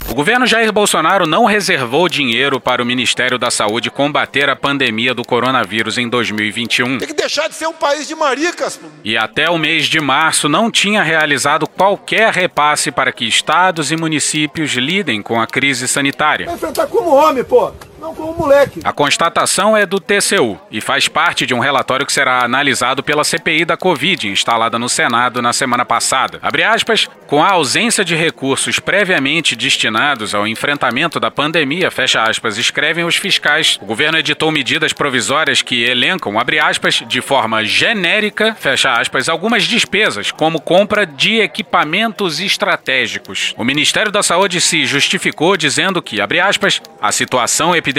O 0.08 0.14
governo 0.14 0.44
Jair 0.44 0.72
Bolsonaro 0.72 1.24
não 1.24 1.44
reservou 1.44 2.08
dinheiro 2.08 2.60
para 2.60 2.82
o 2.82 2.84
Ministério 2.84 3.38
da 3.38 3.48
Saúde 3.48 3.92
combater 3.92 4.50
a 4.50 4.56
pandemia 4.56 5.14
do 5.14 5.22
coronavírus 5.22 5.96
em 5.96 6.08
2021. 6.08 6.98
Tem 6.98 7.06
que 7.06 7.14
deixar 7.14 7.48
de 7.48 7.54
ser 7.54 7.68
um 7.68 7.72
país 7.72 8.08
de 8.08 8.16
maricas. 8.16 8.80
E 9.04 9.16
até 9.16 9.48
o 9.48 9.56
mês 9.56 9.86
de 9.86 10.00
março 10.00 10.48
não 10.48 10.68
tinha 10.68 11.00
realizado 11.04 11.64
qualquer 11.68 12.32
repasse 12.32 12.90
para 12.90 13.12
que 13.12 13.24
estados 13.24 13.92
e 13.92 13.96
municípios 13.96 14.72
lidem 14.72 15.22
com 15.22 15.40
a 15.40 15.46
crise 15.46 15.86
sanitária. 15.86 16.46
Vai 16.46 16.56
enfrentar 16.56 16.88
como 16.88 17.14
homem, 17.14 17.44
pô. 17.44 17.70
Não 18.00 18.14
moleque. 18.40 18.80
A 18.82 18.92
constatação 18.92 19.76
é 19.76 19.84
do 19.84 20.00
TCU 20.00 20.58
e 20.70 20.80
faz 20.80 21.06
parte 21.06 21.46
de 21.46 21.54
um 21.54 21.58
relatório 21.58 22.06
que 22.06 22.12
será 22.12 22.42
analisado 22.42 23.02
pela 23.02 23.22
CPI 23.22 23.64
da 23.64 23.76
Covid, 23.76 24.28
instalada 24.28 24.78
no 24.78 24.88
Senado 24.88 25.42
na 25.42 25.52
semana 25.52 25.84
passada. 25.84 26.38
Abre 26.42 26.64
aspas, 26.64 27.08
com 27.26 27.42
a 27.42 27.50
ausência 27.50 28.04
de 28.04 28.16
recursos 28.16 28.78
previamente 28.78 29.54
destinados 29.54 30.34
ao 30.34 30.46
enfrentamento 30.46 31.20
da 31.20 31.30
pandemia, 31.30 31.90
fecha 31.90 32.22
aspas, 32.22 32.56
escrevem 32.56 33.04
os 33.04 33.16
fiscais. 33.16 33.78
O 33.80 33.86
governo 33.86 34.18
editou 34.18 34.50
medidas 34.50 34.92
provisórias 34.92 35.62
que 35.62 35.84
elencam, 35.84 36.38
abre 36.38 36.58
aspas, 36.58 37.02
de 37.06 37.20
forma 37.20 37.64
genérica, 37.64 38.56
fecha 38.58 38.92
aspas, 38.92 39.28
algumas 39.28 39.64
despesas, 39.64 40.30
como 40.30 40.60
compra 40.60 41.04
de 41.04 41.40
equipamentos 41.40 42.40
estratégicos. 42.40 43.54
O 43.56 43.64
Ministério 43.64 44.10
da 44.10 44.22
Saúde 44.22 44.60
se 44.60 44.86
justificou 44.86 45.56
dizendo 45.56 46.00
que, 46.00 46.20
abre 46.20 46.40
aspas, 46.40 46.80
a 47.00 47.12
situação 47.12 47.76
epidemiológica 47.76 47.89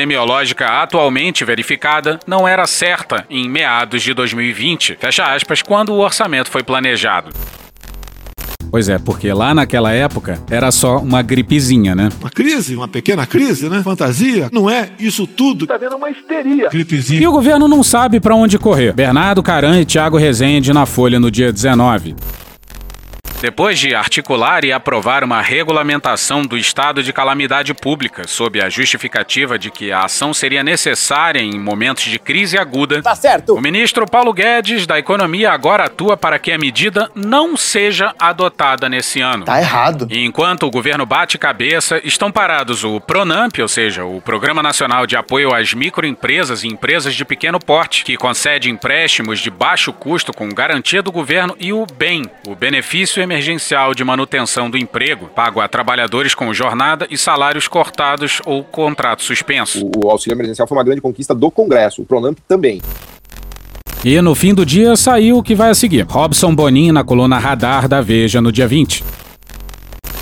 atualmente 0.65 1.45
verificada 1.45 2.19
não 2.25 2.47
era 2.47 2.65
certa 2.67 3.25
em 3.29 3.49
meados 3.49 4.01
de 4.01 4.13
2020, 4.13 4.97
fecha 4.99 5.23
aspas, 5.23 5.61
quando 5.61 5.93
o 5.93 5.99
orçamento 5.99 6.49
foi 6.49 6.63
planejado. 6.63 7.31
Pois 8.71 8.87
é, 8.87 8.97
porque 8.97 9.33
lá 9.33 9.53
naquela 9.53 9.91
época 9.91 10.41
era 10.49 10.71
só 10.71 10.97
uma 10.99 11.21
gripezinha, 11.21 11.93
né? 11.93 12.07
Uma 12.21 12.29
crise, 12.29 12.73
uma 12.73 12.87
pequena 12.87 13.27
crise, 13.27 13.67
né? 13.67 13.83
Fantasia. 13.83 14.49
Não 14.49 14.69
é 14.69 14.91
isso 14.97 15.27
tudo. 15.27 15.67
Tá 15.67 15.77
vendo 15.77 15.97
uma 15.97 16.09
histeria. 16.09 16.69
Gripezinha. 16.69 17.21
E 17.21 17.27
o 17.27 17.33
governo 17.33 17.67
não 17.67 17.83
sabe 17.83 18.21
para 18.21 18.33
onde 18.33 18.57
correr. 18.57 18.93
Bernardo 18.93 19.43
Caran 19.43 19.81
e 19.81 19.85
Thiago 19.85 20.15
Rezende 20.15 20.71
na 20.71 20.85
Folha 20.85 21.19
no 21.19 21.29
dia 21.29 21.51
19. 21.51 22.15
Depois 23.41 23.79
de 23.79 23.95
articular 23.95 24.63
e 24.63 24.71
aprovar 24.71 25.23
uma 25.23 25.41
regulamentação 25.41 26.43
do 26.43 26.55
estado 26.55 27.01
de 27.01 27.11
calamidade 27.11 27.73
pública, 27.73 28.27
sob 28.27 28.61
a 28.61 28.69
justificativa 28.69 29.57
de 29.57 29.71
que 29.71 29.91
a 29.91 30.01
ação 30.01 30.31
seria 30.31 30.63
necessária 30.63 31.39
em 31.39 31.59
momentos 31.59 32.03
de 32.03 32.19
crise 32.19 32.55
aguda, 32.55 33.01
tá 33.01 33.15
certo. 33.15 33.55
o 33.55 33.59
ministro 33.59 34.05
Paulo 34.05 34.31
Guedes 34.31 34.85
da 34.85 34.99
Economia 34.99 35.51
agora 35.51 35.85
atua 35.85 36.15
para 36.15 36.37
que 36.37 36.51
a 36.51 36.57
medida 36.59 37.09
não 37.15 37.57
seja 37.57 38.13
adotada 38.19 38.87
nesse 38.87 39.21
ano. 39.21 39.43
Tá 39.43 39.59
errado. 39.59 40.07
E 40.11 40.23
enquanto 40.23 40.67
o 40.67 40.69
governo 40.69 41.03
bate 41.03 41.39
cabeça, 41.39 41.99
estão 42.03 42.31
parados 42.31 42.83
o 42.83 43.01
Pronamp, 43.01 43.57
ou 43.59 43.67
seja, 43.67 44.05
o 44.05 44.21
Programa 44.21 44.61
Nacional 44.61 45.07
de 45.07 45.15
Apoio 45.17 45.51
às 45.51 45.73
Microempresas 45.73 46.63
e 46.63 46.67
Empresas 46.67 47.15
de 47.15 47.25
Pequeno 47.25 47.57
Porte, 47.57 48.03
que 48.03 48.15
concede 48.17 48.69
empréstimos 48.69 49.39
de 49.39 49.49
baixo 49.49 49.91
custo 49.91 50.31
com 50.31 50.47
garantia 50.49 51.01
do 51.01 51.11
governo, 51.11 51.55
e 51.59 51.73
o 51.73 51.87
BEM, 51.87 52.29
o 52.47 52.53
Benefício 52.53 53.30
emergencial 53.31 53.93
de 53.93 54.03
manutenção 54.03 54.69
do 54.69 54.77
emprego, 54.77 55.27
pago 55.33 55.61
a 55.61 55.67
trabalhadores 55.67 56.35
com 56.35 56.53
jornada 56.53 57.07
e 57.09 57.17
salários 57.17 57.65
cortados 57.65 58.41
ou 58.45 58.61
contrato 58.61 59.23
suspenso. 59.23 59.89
O, 59.95 60.05
o 60.05 60.11
auxílio 60.11 60.35
emergencial 60.35 60.67
foi 60.67 60.77
uma 60.77 60.83
grande 60.83 60.99
conquista 60.99 61.33
do 61.33 61.49
Congresso, 61.49 62.01
o 62.01 62.05
Pronamp 62.05 62.37
também. 62.45 62.81
E 64.03 64.19
no 64.19 64.35
fim 64.35 64.53
do 64.53 64.65
dia 64.65 64.95
saiu 64.97 65.37
o 65.37 65.43
que 65.43 65.55
vai 65.55 65.69
a 65.69 65.75
seguir. 65.75 66.05
Robson 66.09 66.53
Bonin 66.53 66.91
na 66.91 67.03
coluna 67.03 67.37
Radar 67.37 67.87
da 67.87 68.01
Veja 68.01 68.41
no 68.41 68.51
dia 68.51 68.67
20. 68.67 69.03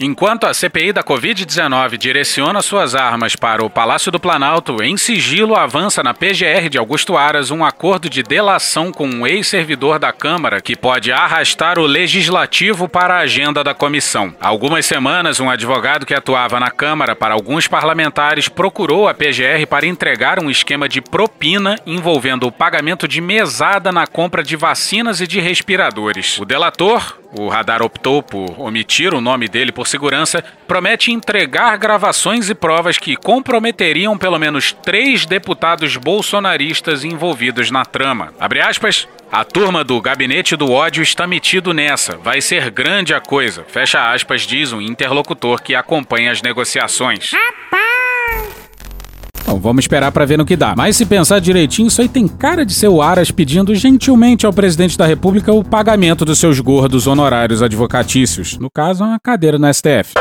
Enquanto 0.01 0.45
a 0.45 0.53
CPI 0.53 0.93
da 0.93 1.03
Covid-19 1.03 1.97
direciona 1.97 2.61
suas 2.61 2.95
armas 2.95 3.35
para 3.35 3.65
o 3.65 3.69
Palácio 3.69 4.09
do 4.09 4.17
Planalto, 4.17 4.81
em 4.81 4.95
sigilo 4.95 5.57
avança 5.57 6.01
na 6.01 6.13
PGR 6.13 6.69
de 6.69 6.77
Augusto 6.77 7.17
Aras 7.17 7.51
um 7.51 7.65
acordo 7.65 8.09
de 8.09 8.23
delação 8.23 8.93
com 8.93 9.05
um 9.05 9.27
ex-servidor 9.27 9.99
da 9.99 10.13
Câmara 10.13 10.61
que 10.61 10.73
pode 10.73 11.11
arrastar 11.11 11.77
o 11.77 11.85
legislativo 11.85 12.87
para 12.87 13.15
a 13.15 13.19
agenda 13.19 13.61
da 13.61 13.73
comissão. 13.73 14.33
Há 14.39 14.47
algumas 14.47 14.85
semanas, 14.85 15.41
um 15.41 15.49
advogado 15.49 16.05
que 16.05 16.13
atuava 16.13 16.61
na 16.61 16.71
Câmara 16.71 17.13
para 17.13 17.33
alguns 17.33 17.67
parlamentares 17.67 18.47
procurou 18.47 19.05
a 19.05 19.13
PGR 19.13 19.67
para 19.69 19.85
entregar 19.85 20.41
um 20.41 20.49
esquema 20.49 20.87
de 20.87 21.01
propina 21.01 21.75
envolvendo 21.85 22.47
o 22.47 22.51
pagamento 22.53 23.05
de 23.05 23.19
mesada 23.19 23.91
na 23.91 24.07
compra 24.07 24.43
de 24.43 24.55
vacinas 24.55 25.19
e 25.19 25.27
de 25.27 25.41
respiradores. 25.41 26.39
O 26.39 26.45
delator, 26.45 27.19
o 27.37 27.47
radar 27.47 27.81
optou 27.81 28.23
por 28.23 28.59
omitir 28.59 29.13
o 29.13 29.21
nome 29.21 29.47
dele 29.47 29.73
por 29.73 29.88
segurança, 29.89 30.43
promete 30.67 31.11
entregar 31.11 31.77
gravações 31.77 32.49
e 32.49 32.55
provas 32.55 32.97
que 32.97 33.15
comprometeriam 33.15 34.17
pelo 34.17 34.39
menos 34.39 34.71
três 34.71 35.25
deputados 35.25 35.97
bolsonaristas 35.97 37.03
envolvidos 37.03 37.71
na 37.71 37.83
trama. 37.83 38.33
Abre 38.39 38.61
aspas. 38.61 39.07
A 39.31 39.43
turma 39.43 39.83
do 39.83 40.01
Gabinete 40.01 40.55
do 40.55 40.71
Ódio 40.71 41.03
está 41.03 41.27
metido 41.27 41.71
nessa. 41.71 42.17
Vai 42.17 42.41
ser 42.41 42.71
grande 42.71 43.13
a 43.13 43.19
coisa. 43.19 43.63
Fecha 43.67 44.11
aspas, 44.11 44.41
diz 44.41 44.73
um 44.73 44.81
interlocutor 44.81 45.61
que 45.61 45.75
acompanha 45.75 46.31
as 46.31 46.41
negociações. 46.41 47.29
Bom, 49.49 49.59
vamos 49.59 49.85
esperar 49.85 50.11
para 50.11 50.25
ver 50.25 50.37
no 50.37 50.45
que 50.45 50.55
dá. 50.55 50.75
Mas 50.77 50.95
se 50.95 51.07
pensar 51.07 51.39
direitinho, 51.39 51.87
isso 51.87 51.99
aí 52.01 52.07
tem 52.07 52.27
cara 52.27 52.63
de 52.63 52.71
ser 52.71 52.87
o 52.87 53.01
Aras 53.01 53.31
pedindo 53.31 53.73
gentilmente 53.73 54.45
ao 54.45 54.53
presidente 54.53 54.95
da 54.95 55.07
República 55.07 55.51
o 55.51 55.63
pagamento 55.63 56.23
dos 56.23 56.37
seus 56.37 56.59
gordos 56.59 57.07
honorários 57.07 57.63
advocatícios. 57.63 58.59
No 58.59 58.69
caso, 58.69 59.03
uma 59.03 59.19
cadeira 59.19 59.57
no 59.57 59.65
STF. 59.73 60.13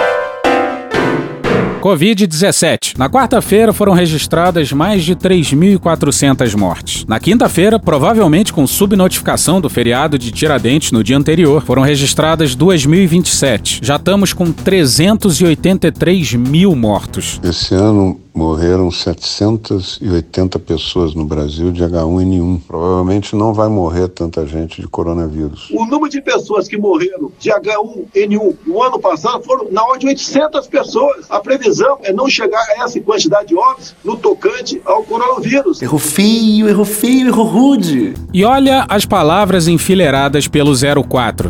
Covid-17. 1.78 2.98
Na 2.98 3.08
quarta-feira 3.08 3.72
foram 3.72 3.92
registradas 3.92 4.72
mais 4.72 5.04
de 5.04 5.14
3.400 5.14 6.56
mortes. 6.56 7.04
Na 7.06 7.20
quinta-feira, 7.20 7.78
provavelmente 7.78 8.52
com 8.52 8.66
subnotificação 8.66 9.60
do 9.60 9.70
feriado 9.70 10.18
de 10.18 10.32
Tiradentes 10.32 10.90
no 10.90 11.04
dia 11.04 11.16
anterior, 11.16 11.62
foram 11.62 11.82
registradas 11.82 12.56
2.027. 12.56 13.80
Já 13.82 13.96
estamos 13.96 14.32
com 14.32 14.50
383 14.50 16.34
mil 16.34 16.74
mortos. 16.74 17.38
Esse 17.44 17.74
ano 17.74 18.18
morreram 18.34 18.90
780 18.90 20.58
pessoas 20.58 21.14
no 21.14 21.24
Brasil 21.24 21.72
de 21.72 21.82
H1N1. 21.82 22.60
Provavelmente 22.66 23.34
não 23.34 23.52
vai 23.52 23.68
morrer 23.68 24.08
tanta 24.08 24.46
gente 24.46 24.80
de 24.80 24.88
coronavírus. 24.88 25.68
O 25.70 25.84
número 25.84 26.08
de 26.08 26.20
pessoas 26.20 26.68
que 26.68 26.76
morreram 26.76 27.30
de 27.38 27.50
H1N1 27.50 28.56
no 28.66 28.82
ano 28.82 28.98
passado 28.98 29.42
foram 29.42 29.70
na 29.70 29.82
ordem 29.84 30.00
de 30.00 30.06
800 30.08 30.66
pessoas. 30.66 31.26
A 31.30 31.40
previsão 31.40 31.98
é 32.02 32.12
não 32.12 32.28
chegar 32.28 32.64
a 32.70 32.84
essa 32.84 33.00
quantidade 33.00 33.48
de 33.48 33.56
óbitos 33.56 33.94
no 34.04 34.16
tocante 34.16 34.80
ao 34.84 35.02
coronavírus. 35.02 35.82
Errou 35.82 35.98
feio, 35.98 36.68
errou 36.68 36.84
feio, 36.84 37.28
errou 37.28 37.46
rude. 37.46 38.14
E 38.32 38.44
olha 38.44 38.86
as 38.88 39.04
palavras 39.04 39.68
enfileiradas 39.68 40.46
pelo 40.46 40.72
04. 40.74 41.48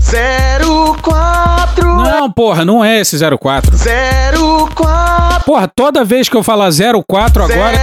04 0.00 1.84
Não, 1.84 2.30
porra, 2.30 2.64
não 2.64 2.84
é 2.84 3.00
esse 3.00 3.18
04. 3.18 3.76
04 3.76 4.37
Porra, 5.44 5.66
toda 5.66 6.04
vez 6.04 6.28
que 6.28 6.36
eu 6.36 6.42
falar 6.42 6.70
04 6.70 7.44
agora. 7.44 7.78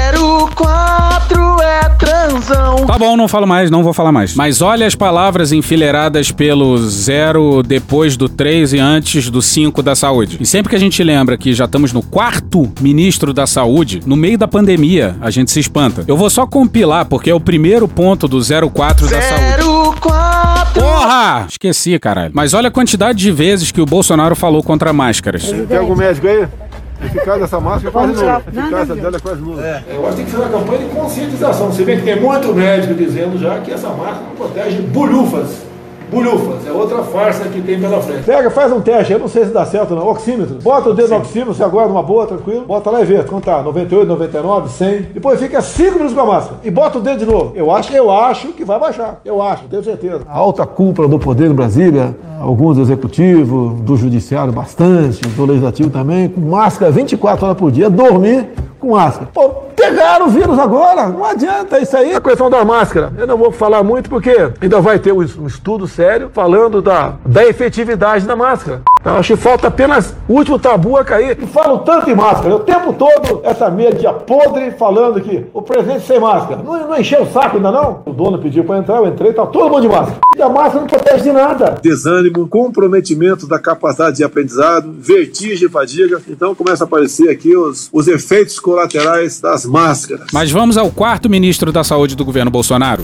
04 0.55 1.62
é 1.63 1.89
transão. 1.98 2.86
Tá 2.86 2.98
bom, 2.98 3.17
não 3.17 3.27
falo 3.27 3.48
mais, 3.48 3.72
não 3.72 3.84
vou 3.84 3.93
falar 3.93 4.12
mais. 4.12 4.36
Mas 4.36 4.62
olha 4.62 4.86
as 4.86 4.93
palavras 4.93 5.51
enfileiradas 5.51 6.31
pelo 6.31 6.77
0 6.77 7.63
depois 7.63 8.15
do 8.15 8.29
3 8.29 8.74
e 8.74 8.79
antes 8.79 9.29
do 9.31 9.41
5 9.41 9.81
da 9.81 9.95
saúde. 9.95 10.38
E 10.39 10.45
sempre 10.45 10.69
que 10.69 10.75
a 10.75 10.79
gente 10.79 11.03
lembra 11.03 11.38
que 11.38 11.53
já 11.53 11.65
estamos 11.65 11.91
no 11.91 12.03
quarto 12.03 12.72
ministro 12.79 13.34
da 13.34 13.48
saúde, 13.48 14.01
no 14.05 14.15
meio 14.15 14.38
da 14.38 14.48
pandemia, 14.48 15.15
a 15.19 15.31
gente 15.31 15.50
se 15.50 15.60
espanta. 15.60 16.03
Eu 16.07 16.15
vou 16.15 16.29
só 16.29 16.45
compilar, 16.45 17.05
porque 17.05 17.31
é 17.31 17.34
o 17.34 17.39
primeiro 17.39 17.88
ponto 17.88 18.27
do 18.27 18.39
04 18.39 19.10
da 19.10 19.22
saúde. 19.22 19.54
04 20.09 20.81
Porra! 20.81 21.45
Esqueci, 21.50 21.97
caralho. 22.00 22.31
Mas 22.33 22.53
olha 22.53 22.67
a 22.67 22.71
quantidade 22.71 23.17
de 23.17 23.31
vezes 23.31 23.71
que 23.71 23.81
o 23.81 23.85
Bolsonaro 23.85 24.35
falou 24.35 24.62
contra 24.62 24.91
máscaras. 24.91 25.50
Tem 25.67 25.77
algum 25.77 25.95
médico 25.95 26.27
aí? 26.27 26.47
A 27.01 27.05
eficácia 27.05 27.39
dessa 27.41 27.59
máscara 27.59 27.89
é 27.89 27.91
quase 27.91 28.13
nula. 28.13 28.43
Eficácia 28.47 28.95
dela 28.95 29.17
é 29.17 29.19
quase 29.19 29.41
nula. 29.41 29.83
Eu 29.88 30.07
acho 30.07 30.09
que 30.12 30.15
tem 30.15 30.25
que 30.25 30.31
ser 30.31 30.38
uma 30.38 30.50
campanha 30.50 30.79
de 30.79 30.85
conscientização. 30.85 31.67
Você 31.71 31.83
vê 31.83 31.97
que 31.97 32.03
tem 32.03 32.19
muito 32.19 32.53
médico 32.53 32.93
dizendo 32.93 33.38
já 33.39 33.59
que 33.59 33.71
essa 33.71 33.89
máscara 33.89 34.21
não 34.27 34.35
protege 34.35 34.81
bolhufas. 34.81 35.65
Bolhufas, 36.15 36.65
é 36.65 36.72
outra 36.72 37.03
farsa 37.03 37.50
que 37.50 37.62
tem 37.62 37.79
pela 37.79 38.01
frente. 38.01 38.24
Pega, 38.24 38.50
faz 38.50 38.72
um 38.72 38.79
teste, 38.79 39.12
eu 39.12 39.19
não 39.19 39.27
sei 39.27 39.45
se 39.45 39.51
dá 39.51 39.65
certo 39.65 39.93
não. 39.93 40.07
Oxímetro. 40.07 40.57
Bota 40.62 40.89
o 40.89 40.93
dedo 40.93 41.10
no 41.10 41.17
oxímetro, 41.17 41.53
você 41.53 41.63
aguarda 41.63 41.91
uma 41.91 42.01
boa, 42.01 42.25
tranquilo. 42.25 42.65
Bota 42.65 42.89
lá 42.89 43.01
e 43.01 43.05
vê 43.05 43.22
quanto 43.24 43.45
tá. 43.45 43.62
98, 43.62 44.07
99, 44.07 44.69
100. 44.69 45.01
Depois 45.13 45.39
fica 45.39 45.62
5 45.62 45.93
minutos 45.93 46.13
com 46.13 46.22
a 46.22 46.25
máscara. 46.25 46.60
E 46.63 46.72
bota 46.72 47.00
o 47.00 47.01
dedo 47.01 47.19
de 47.19 47.25
novo. 47.25 47.51
Eu 47.53 47.69
acho, 47.69 47.93
eu 47.93 48.10
acho 48.10 48.50
que 48.50 48.63
vai 48.63 48.79
baixar. 48.79 49.19
Eu 49.25 49.41
acho, 49.41 49.65
tenho 49.65 49.84
certeza. 49.84 50.22
A 50.27 50.38
alta 50.38 50.65
cúpula 50.65 51.07
do 51.07 51.19
poder 51.19 51.51
em 51.51 51.53
Brasília, 51.53 52.15
alguns 52.39 52.77
do 52.77 52.81
executivo, 52.81 53.77
do 53.81 53.98
judiciário 53.98 54.53
bastante, 54.53 55.22
do 55.27 55.45
legislativo 55.45 55.89
também, 55.89 56.29
com 56.29 56.39
máscara 56.39 56.91
24 56.91 57.45
horas 57.45 57.57
por 57.57 57.72
dia, 57.72 57.89
dormir 57.89 58.48
com. 58.86 59.25
Pô, 59.34 59.50
pegaram 59.75 60.27
o 60.27 60.30
vírus 60.30 60.58
agora, 60.60 61.08
não 61.08 61.25
adianta 61.25 61.80
isso 61.80 61.98
aí. 61.98 62.13
A 62.13 62.22
questão 62.22 62.50
da 62.50 62.63
máscara, 62.63 63.12
eu 63.18 63.25
não 63.25 63.38
vou 63.38 63.51
falar 63.51 63.84
muito 63.84 64.10
porque 64.10 64.51
ainda 64.62 64.80
vai 64.80 65.00
ter 65.00 65.12
um 65.12 65.24
estudo 65.24 65.88
sério 65.88 66.30
falando 66.34 66.82
da, 66.82 67.13
da 67.25 67.46
efetividade 67.46 68.25
da 68.25 68.36
máscara. 68.36 68.82
Eu 69.05 69.17
acho 69.17 69.35
que 69.35 69.39
falta 69.39 69.67
apenas 69.67 70.15
o 70.27 70.33
último 70.33 70.57
tabu 70.57 70.97
a 70.97 71.05
cair. 71.05 71.38
E 71.39 71.45
falam 71.45 71.77
tanto 71.77 72.09
em 72.09 72.15
máscara. 72.15 72.55
O 72.55 72.59
tempo 72.59 72.91
todo, 72.91 73.41
essa 73.43 73.69
mídia 73.69 74.12
podre 74.12 74.71
falando 74.71 75.21
que 75.21 75.45
o 75.53 75.62
presidente 75.62 76.07
sem 76.07 76.19
máscara. 76.19 76.63
Não, 76.63 76.88
não 76.88 77.00
encheu 77.00 77.21
o 77.21 77.31
saco 77.31 77.57
ainda 77.57 77.71
não? 77.71 78.01
O 78.03 78.12
dono 78.12 78.39
pediu 78.39 78.63
para 78.63 78.79
entrar, 78.79 78.97
eu 78.97 79.07
entrei, 79.07 79.31
tá 79.31 79.45
todo 79.45 79.69
mundo 79.69 79.81
de 79.81 79.88
máscara. 79.89 80.17
E 80.35 80.41
a 80.41 80.50
máscara 80.50 80.79
não 80.79 80.88
protege 80.88 81.24
de 81.24 81.31
nada. 81.31 81.75
Desânimo, 81.83 82.47
comprometimento 82.47 83.47
da 83.47 83.59
capacidade 83.59 84.17
de 84.17 84.24
aprendizado, 84.24 84.91
vertigem, 84.97 85.69
fadiga. 85.69 86.19
Então 86.27 86.55
começa 86.55 86.83
a 86.83 86.88
aparecer 86.88 87.29
aqui 87.29 87.55
os, 87.55 87.89
os 87.93 88.07
efeitos 88.07 88.59
colaterais 88.59 89.39
das 89.39 89.67
máscaras. 89.67 90.25
Mas 90.33 90.51
vamos 90.51 90.77
ao 90.77 90.89
quarto 90.89 91.29
ministro 91.29 91.71
da 91.71 91.83
Saúde 91.83 92.15
do 92.15 92.25
governo 92.25 92.50
Bolsonaro. 92.50 93.03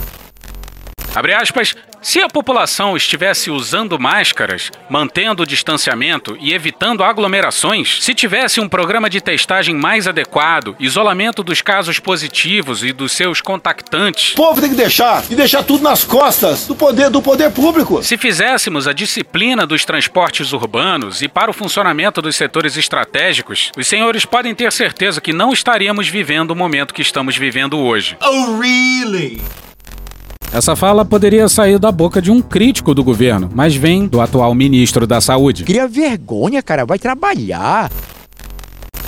Abre 1.13 1.34
aspas. 1.34 1.75
Se 2.01 2.20
a 2.20 2.27
população 2.27 2.98
estivesse 2.98 3.51
usando 3.51 4.00
máscaras, 4.00 4.72
mantendo 4.89 5.44
o 5.44 5.46
distanciamento 5.46 6.36
e 6.39 6.51
evitando 6.51 7.03
aglomerações, 7.03 8.03
se 8.03 8.15
tivesse 8.15 8.60
um 8.60 8.68
programa 8.68 9.08
de 9.08 9.22
testagem 9.22 9.75
mais 9.75 10.08
adequado, 10.08 10.75
isolamento 10.80 11.44
dos 11.44 11.62
casos 11.62 12.00
positivos 12.00 12.84
e 12.84 12.91
dos 12.91 13.12
seus 13.12 13.39
contactantes. 13.39 14.34
O 14.34 14.38
povo 14.38 14.60
tem 14.60 14.72
que 14.72 14.75
deixar 14.75 15.24
e 15.30 15.36
deixar 15.36 15.63
tudo 15.63 15.84
nas 15.84 16.03
costas 16.03 16.65
do 16.65 16.75
poder 16.75 17.12
do 17.12 17.22
poder 17.22 17.51
público. 17.51 18.01
Se 18.01 18.18
fizéssemos 18.18 18.88
a 18.88 18.94
disciplina 18.94 19.68
dos 19.68 19.86
transportes 19.86 20.53
urbanos 20.53 21.22
e 21.22 21.27
para 21.27 21.51
o 21.51 21.53
funcionamento 21.53 22.20
dos 22.20 22.36
setores 22.36 22.75
estratégicos, 22.77 23.72
os 23.77 23.86
senhores 23.86 24.25
podem 24.25 24.56
ter 24.56 24.72
certeza 24.72 25.22
que 25.22 25.34
não 25.34 25.53
estaríamos 25.53 26.08
vivendo 26.08 26.50
o 26.50 26.56
momento 26.56 26.96
que 26.96 27.01
estamos 27.03 27.38
vivendo 27.38 27.77
hoje. 27.77 28.18
Oh, 28.22 28.60
really? 28.60 29.39
Essa 30.53 30.75
fala 30.75 31.05
poderia 31.05 31.48
sair 31.48 31.79
da 31.79 31.93
boca 31.93 32.22
de 32.22 32.29
um 32.29 32.41
crítico 32.41 32.93
do 32.93 33.05
governo, 33.05 33.50
mas 33.55 33.74
vem 33.74 34.05
do 34.05 34.20
atual 34.20 34.53
ministro 34.53 35.08
da 35.08 35.22
Saúde. 35.22 35.63
Cria 35.63 35.88
vergonha, 35.88 36.62
cara, 36.62 36.86
vai 36.86 37.00
trabalhar. 37.00 37.89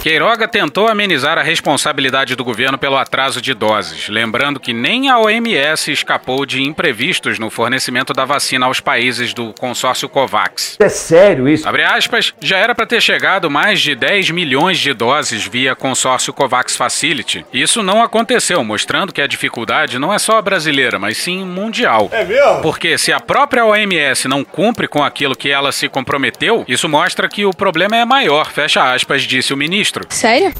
Queiroga 0.03 0.49
tentou 0.49 0.89
amenizar 0.89 1.37
a 1.37 1.41
responsabilidade 1.41 2.35
do 2.35 2.43
governo 2.43 2.77
pelo 2.77 2.97
atraso 2.97 3.41
de 3.41 3.53
doses, 3.53 4.09
lembrando 4.09 4.59
que 4.59 4.73
nem 4.73 5.07
a 5.07 5.17
OMS 5.17 5.89
escapou 5.89 6.45
de 6.45 6.61
imprevistos 6.61 7.39
no 7.39 7.49
fornecimento 7.49 8.11
da 8.11 8.25
vacina 8.25 8.65
aos 8.65 8.81
países 8.81 9.33
do 9.33 9.53
consórcio 9.53 10.09
COVAX. 10.09 10.75
É 10.81 10.89
sério 10.89 11.47
isso? 11.47 11.65
Abre 11.65 11.83
aspas, 11.83 12.33
já 12.41 12.57
era 12.57 12.75
para 12.75 12.85
ter 12.85 13.01
chegado 13.01 13.49
mais 13.49 13.79
de 13.79 13.95
10 13.95 14.31
milhões 14.31 14.77
de 14.77 14.93
doses 14.93 15.47
via 15.47 15.73
consórcio 15.73 16.33
COVAX 16.33 16.75
Facility. 16.75 17.45
Isso 17.53 17.81
não 17.81 18.03
aconteceu, 18.03 18.61
mostrando 18.61 19.13
que 19.13 19.21
a 19.21 19.27
dificuldade 19.27 19.97
não 19.97 20.13
é 20.13 20.19
só 20.19 20.41
brasileira, 20.41 20.99
mas 20.99 21.17
sim 21.17 21.45
mundial. 21.45 22.09
É 22.11 22.25
mesmo? 22.25 22.61
Porque 22.61 22.97
se 22.97 23.13
a 23.13 23.21
própria 23.21 23.65
OMS 23.65 24.27
não 24.27 24.43
cumpre 24.43 24.85
com 24.85 25.01
aquilo 25.01 25.33
que 25.33 25.49
ela 25.49 25.71
se 25.71 25.87
comprometeu, 25.87 26.65
isso 26.67 26.89
mostra 26.89 27.29
que 27.29 27.45
o 27.45 27.51
problema 27.51 27.95
é 27.95 28.03
maior, 28.03 28.51
fecha 28.51 28.93
aspas, 28.93 29.21
disse 29.21 29.53
o 29.53 29.57
ministro. 29.57 29.92
Sério? 30.09 30.51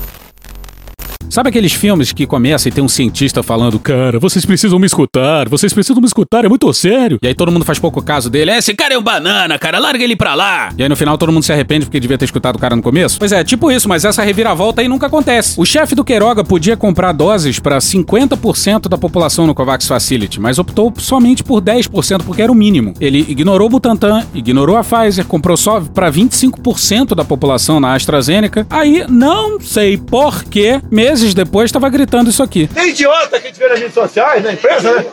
Sabe 1.33 1.49
aqueles 1.49 1.73
filmes 1.73 2.13
que 2.13 2.27
começa 2.27 2.69
e 2.69 2.71
tem 2.71 2.83
um 2.83 2.87
cientista 2.87 3.41
falando, 3.41 3.79
cara, 3.79 4.19
vocês 4.19 4.45
precisam 4.45 4.77
me 4.77 4.85
escutar, 4.85 5.49
vocês 5.49 5.73
precisam 5.73 5.99
me 5.99 6.05
escutar, 6.05 6.45
é 6.45 6.47
muito 6.47 6.71
sério. 6.75 7.17
E 7.23 7.27
aí 7.27 7.33
todo 7.33 7.51
mundo 7.51 7.65
faz 7.65 7.79
pouco 7.79 8.03
caso 8.03 8.29
dele, 8.29 8.51
é, 8.51 8.59
esse 8.59 8.71
cara 8.75 8.93
é 8.93 8.97
um 8.99 9.01
banana, 9.01 9.57
cara, 9.57 9.79
larga 9.79 10.03
ele 10.03 10.15
pra 10.15 10.35
lá. 10.35 10.71
E 10.77 10.83
aí 10.83 10.87
no 10.87 10.95
final 10.95 11.17
todo 11.17 11.31
mundo 11.31 11.41
se 11.41 11.51
arrepende 11.51 11.87
porque 11.87 11.99
devia 11.99 12.19
ter 12.19 12.25
escutado 12.25 12.57
o 12.57 12.59
cara 12.59 12.75
no 12.75 12.83
começo? 12.83 13.17
Pois 13.17 13.31
é, 13.31 13.43
tipo 13.43 13.71
isso, 13.71 13.89
mas 13.89 14.05
essa 14.05 14.21
reviravolta 14.21 14.81
aí 14.81 14.87
nunca 14.87 15.07
acontece. 15.07 15.59
O 15.59 15.65
chefe 15.65 15.95
do 15.95 16.03
Queiroga 16.03 16.43
podia 16.43 16.77
comprar 16.77 17.11
doses 17.13 17.57
para 17.57 17.79
50% 17.79 18.87
da 18.87 18.95
população 18.99 19.47
no 19.47 19.55
COVAX 19.55 19.87
Facility, 19.87 20.39
mas 20.39 20.59
optou 20.59 20.93
somente 20.99 21.43
por 21.43 21.63
10% 21.63 22.21
porque 22.25 22.43
era 22.43 22.51
o 22.51 22.55
mínimo. 22.55 22.93
Ele 23.01 23.25
ignorou 23.27 23.65
o 23.65 23.71
Butantan, 23.71 24.23
ignorou 24.35 24.77
a 24.77 24.83
Pfizer, 24.83 25.25
comprou 25.25 25.57
só 25.57 25.81
para 25.81 26.11
25% 26.11 27.15
da 27.15 27.25
população 27.25 27.79
na 27.79 27.95
AstraZeneca. 27.95 28.67
Aí, 28.69 29.03
não 29.09 29.59
sei 29.59 29.97
por 29.97 30.43
que, 30.43 30.79
meses 30.91 31.22
depois 31.31 31.65
estava 31.65 31.87
gritando 31.89 32.31
isso 32.31 32.41
aqui. 32.41 32.67
Tem 32.67 32.89
idiota 32.89 33.39
que 33.39 33.47
a 33.47 33.49
gente 33.49 33.59
vê 33.59 33.69
nas 33.69 33.79
redes 33.79 33.93
sociais, 33.93 34.43
na 34.43 34.53
empresa, 34.53 34.91
né? 34.91 35.05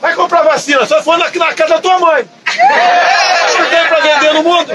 Vai 0.00 0.14
comprar 0.14 0.42
vacina, 0.42 0.84
só 0.86 0.98
se 0.98 1.04
for 1.04 1.16
na, 1.16 1.30
na 1.30 1.54
casa 1.54 1.74
da 1.74 1.80
tua 1.80 1.98
mãe. 2.00 2.24
Não 3.58 3.70
tem 3.70 3.86
pra 3.86 4.00
vender 4.00 4.34
no 4.34 4.42
mundo. 4.42 4.72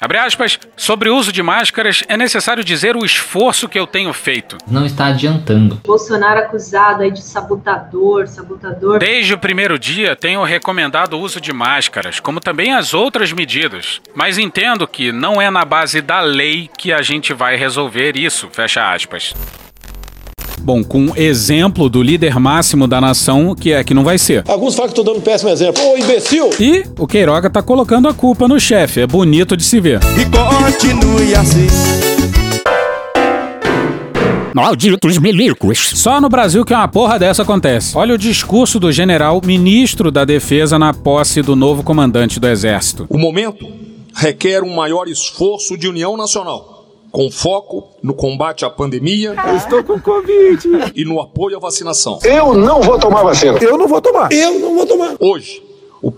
Abre 0.00 0.18
aspas, 0.18 0.58
sobre 0.76 1.08
o 1.08 1.16
uso 1.16 1.32
de 1.32 1.42
máscaras, 1.42 2.04
é 2.08 2.16
necessário 2.16 2.62
dizer 2.62 2.96
o 2.96 3.04
esforço 3.04 3.68
que 3.68 3.78
eu 3.78 3.86
tenho 3.86 4.12
feito. 4.12 4.58
Não 4.68 4.84
está 4.84 5.06
adiantando. 5.06 5.80
Bolsonaro 5.84 6.40
acusado 6.40 7.02
aí 7.02 7.10
de 7.10 7.22
sabotador, 7.22 8.26
sabotador. 8.28 8.98
Desde 8.98 9.34
o 9.34 9.38
primeiro 9.38 9.78
dia, 9.78 10.14
tenho 10.14 10.42
recomendado 10.44 11.14
o 11.14 11.20
uso 11.20 11.40
de 11.40 11.52
máscaras, 11.52 12.20
como 12.20 12.40
também 12.40 12.74
as 12.74 12.94
outras 12.94 13.32
medidas. 13.32 14.00
Mas 14.14 14.38
entendo 14.38 14.86
que 14.86 15.12
não 15.12 15.40
é 15.40 15.50
na 15.50 15.64
base 15.64 16.00
da 16.00 16.20
lei 16.20 16.70
que 16.76 16.92
a 16.92 17.02
gente 17.02 17.32
vai 17.32 17.56
resolver 17.56 18.16
isso, 18.16 18.48
fecha 18.52 18.92
aspas. 18.92 19.34
Bom, 20.66 20.82
com 20.82 21.12
exemplo 21.14 21.88
do 21.88 22.02
líder 22.02 22.40
máximo 22.40 22.88
da 22.88 23.00
nação, 23.00 23.54
que 23.54 23.70
é 23.70 23.84
que 23.84 23.94
não 23.94 24.02
vai 24.02 24.18
ser. 24.18 24.42
Alguns 24.48 24.74
falam 24.74 24.92
que 24.92 24.98
estou 24.98 25.04
dando 25.04 25.20
um 25.20 25.22
péssimo 25.22 25.48
exemplo. 25.48 25.80
Ô, 25.80 25.96
imbecil! 25.96 26.50
E 26.58 26.84
o 26.98 27.06
Queiroga 27.06 27.48
tá 27.48 27.62
colocando 27.62 28.08
a 28.08 28.12
culpa 28.12 28.48
no 28.48 28.58
chefe. 28.58 29.02
É 29.02 29.06
bonito 29.06 29.56
de 29.56 29.62
se 29.62 29.78
ver. 29.78 30.00
E 30.20 30.24
continue 30.24 31.36
assim. 31.36 31.68
Malditos 34.52 35.18
milicos. 35.18 35.92
Só 35.94 36.20
no 36.20 36.28
Brasil 36.28 36.64
que 36.64 36.74
uma 36.74 36.88
porra 36.88 37.16
dessa 37.16 37.42
acontece. 37.42 37.96
Olha 37.96 38.16
o 38.16 38.18
discurso 38.18 38.80
do 38.80 38.90
general 38.90 39.40
ministro 39.46 40.10
da 40.10 40.24
Defesa 40.24 40.80
na 40.80 40.92
posse 40.92 41.42
do 41.42 41.54
novo 41.54 41.84
comandante 41.84 42.40
do 42.40 42.48
Exército. 42.48 43.06
O 43.08 43.18
momento 43.18 43.64
requer 44.12 44.64
um 44.64 44.74
maior 44.74 45.06
esforço 45.06 45.78
de 45.78 45.86
união 45.86 46.16
nacional 46.16 46.75
com 47.16 47.30
foco 47.30 47.88
no 48.02 48.12
combate 48.12 48.62
à 48.66 48.68
pandemia. 48.68 49.34
Eu 49.48 49.56
estou 49.56 49.82
com 49.82 49.98
Covid. 49.98 50.68
E 50.94 51.02
no 51.02 51.18
apoio 51.18 51.56
à 51.56 51.58
vacinação. 51.58 52.18
Eu 52.22 52.52
não 52.52 52.82
vou 52.82 52.98
tomar 52.98 53.22
vacina. 53.22 53.58
Eu 53.58 53.78
não 53.78 53.88
vou 53.88 54.02
tomar. 54.02 54.30
Eu 54.30 54.58
não 54.58 54.74
vou 54.74 54.84
tomar. 54.84 55.16
Hoje, 55.18 55.62
o 56.02 56.12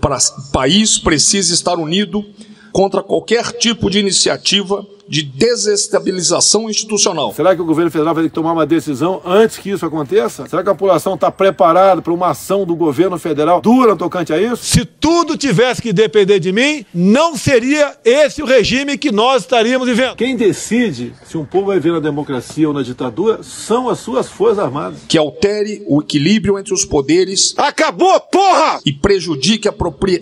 país 0.51 0.99
precisa 0.99 1.53
estar 1.53 1.75
unido 1.75 2.25
contra 2.73 3.01
qualquer 3.01 3.49
tipo 3.53 3.89
de 3.89 3.97
iniciativa 3.97 4.85
de 5.09 5.23
desestabilização 5.23 6.69
institucional. 6.69 7.33
Será 7.33 7.55
que 7.55 7.61
o 7.61 7.65
governo 7.65 7.91
federal 7.91 8.13
vai 8.13 8.23
ter 8.23 8.29
que 8.29 8.35
tomar 8.35 8.53
uma 8.53 8.65
decisão 8.65 9.21
antes 9.25 9.57
que 9.57 9.71
isso 9.71 9.85
aconteça? 9.85 10.47
Será 10.47 10.63
que 10.63 10.69
a 10.69 10.75
população 10.75 11.15
está 11.15 11.31
preparada 11.31 12.01
para 12.01 12.13
uma 12.13 12.29
ação 12.29 12.65
do 12.65 12.75
governo 12.75 13.17
federal 13.17 13.61
dura 13.61 13.91
no 13.91 13.97
tocante 13.97 14.31
a 14.31 14.39
isso? 14.41 14.63
Se 14.63 14.85
tudo 14.85 15.35
tivesse 15.35 15.81
que 15.81 15.91
depender 15.91 16.39
de 16.39 16.51
mim, 16.51 16.85
não 16.93 17.35
seria 17.35 17.95
esse 18.05 18.41
o 18.41 18.45
regime 18.45 18.97
que 18.97 19.11
nós 19.11 19.43
estaríamos 19.43 19.87
vivendo. 19.87 20.15
Quem 20.15 20.35
decide 20.35 21.13
se 21.25 21.37
um 21.37 21.45
povo 21.45 21.67
vai 21.67 21.77
viver 21.77 21.93
na 21.93 21.99
democracia 21.99 22.67
ou 22.67 22.73
na 22.73 22.83
ditadura 22.83 23.41
são 23.41 23.89
as 23.89 23.99
suas 23.99 24.27
forças 24.27 24.59
armadas. 24.59 24.99
Que 25.07 25.17
altere 25.17 25.83
o 25.87 26.01
equilíbrio 26.01 26.59
entre 26.59 26.73
os 26.73 26.85
poderes. 26.85 27.53
Acabou, 27.57 28.19
porra! 28.19 28.79
E 28.85 28.91
prejudique 28.91 29.67
a, 29.67 29.73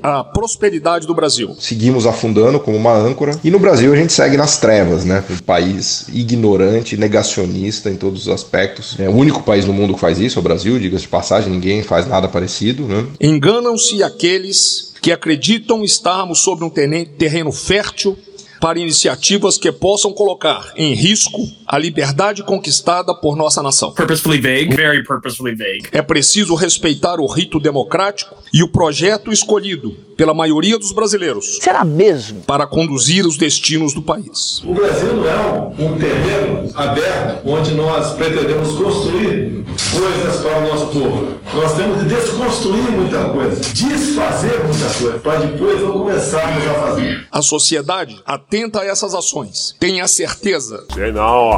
a 0.04 0.24
prosperidade 0.24 1.06
do 1.06 1.14
Brasil. 1.14 1.56
Seguimos 1.60 2.06
afundando 2.06 2.60
como 2.60 2.78
uma 2.78 2.94
âncora 2.94 3.38
e 3.44 3.52
no 3.52 3.60
Brasil 3.60 3.94
a 3.94 3.96
gente 3.96 4.14
segue 4.14 4.38
nas 4.38 4.58
trevas, 4.58 4.77
né? 5.06 5.24
Um 5.30 5.38
país 5.38 6.08
ignorante, 6.14 6.98
negacionista 6.98 7.90
em 7.90 7.96
todos 7.96 8.28
os 8.28 8.34
aspectos. 8.34 8.96
É 9.00 9.10
o 9.10 9.14
único 9.14 9.44
país 9.44 9.66
no 9.66 9.74
mundo 9.74 9.94
que 9.94 10.00
faz 10.00 10.20
isso, 10.20 10.38
é 10.38 10.42
o 10.42 10.44
Brasil, 10.44 10.80
diga-se 10.80 11.04
de 11.04 11.10
passagem, 11.10 11.52
ninguém 11.52 11.84
faz 11.84 12.08
nada 12.08 12.28
parecido, 12.28 12.84
né? 12.84 13.06
Enganam-se 13.20 14.04
aqueles 14.04 14.94
que 15.02 15.12
acreditam 15.12 15.84
estarmos 15.84 16.40
sobre 16.40 16.66
um 16.66 16.70
terreno 16.70 17.52
fértil 17.52 18.18
para 18.60 18.80
iniciativas 18.80 19.58
que 19.58 19.72
possam 19.72 20.14
colocar 20.14 20.72
em 20.76 20.94
risco 20.94 21.48
a 21.66 21.78
liberdade 21.78 22.44
conquistada 22.44 23.14
por 23.14 23.36
nossa 23.36 23.62
nação. 23.62 23.92
Purposefully 23.92 24.40
vague, 24.40 24.76
very 24.76 25.04
purposefully 25.04 25.56
vague. 25.56 25.90
É 25.92 26.02
preciso 26.02 26.56
respeitar 26.56 27.20
o 27.20 27.28
rito 27.28 27.60
democrático 27.60 28.36
e 28.54 28.64
o 28.64 28.70
projeto 28.70 29.32
escolhido 29.32 30.08
pela 30.18 30.34
maioria 30.34 30.80
dos 30.80 30.92
brasileiros. 30.92 31.60
Será 31.62 31.86
mesmo? 31.86 32.42
Para 32.42 32.66
conduzir 32.66 33.26
os 33.26 33.38
destinos 33.38 33.94
do 33.94 34.02
país. 34.02 34.62
O 34.66 34.74
Brasil 34.74 35.14
não 35.14 35.30
é 35.30 35.36
um, 35.36 35.86
um 35.86 35.98
terreno 35.98 36.72
aberto 36.74 37.48
onde 37.48 37.76
nós 37.76 38.14
pretendemos 38.14 38.72
construir 38.72 39.64
coisas 39.92 40.42
para 40.42 40.58
o 40.58 40.68
nosso 40.68 40.88
povo. 40.88 41.38
Nós 41.54 41.76
temos 41.76 42.00
que 42.00 42.10
desconstruir 42.10 42.92
muita 42.92 43.30
coisa, 43.30 43.56
desfazer 43.74 44.64
muita 44.64 44.94
coisa, 45.00 45.20
para 45.20 45.40
depois 45.40 45.82
não 45.82 45.92
começarmos 45.92 46.68
a 46.68 46.74
fazer. 46.74 47.28
A 47.32 47.42
sociedade, 47.42 48.20
a 48.26 48.38
atenta 48.48 48.80
a 48.80 48.86
essas 48.86 49.14
ações. 49.14 49.76
Tenha 49.78 50.06
a 50.06 50.08
certeza 50.08 50.86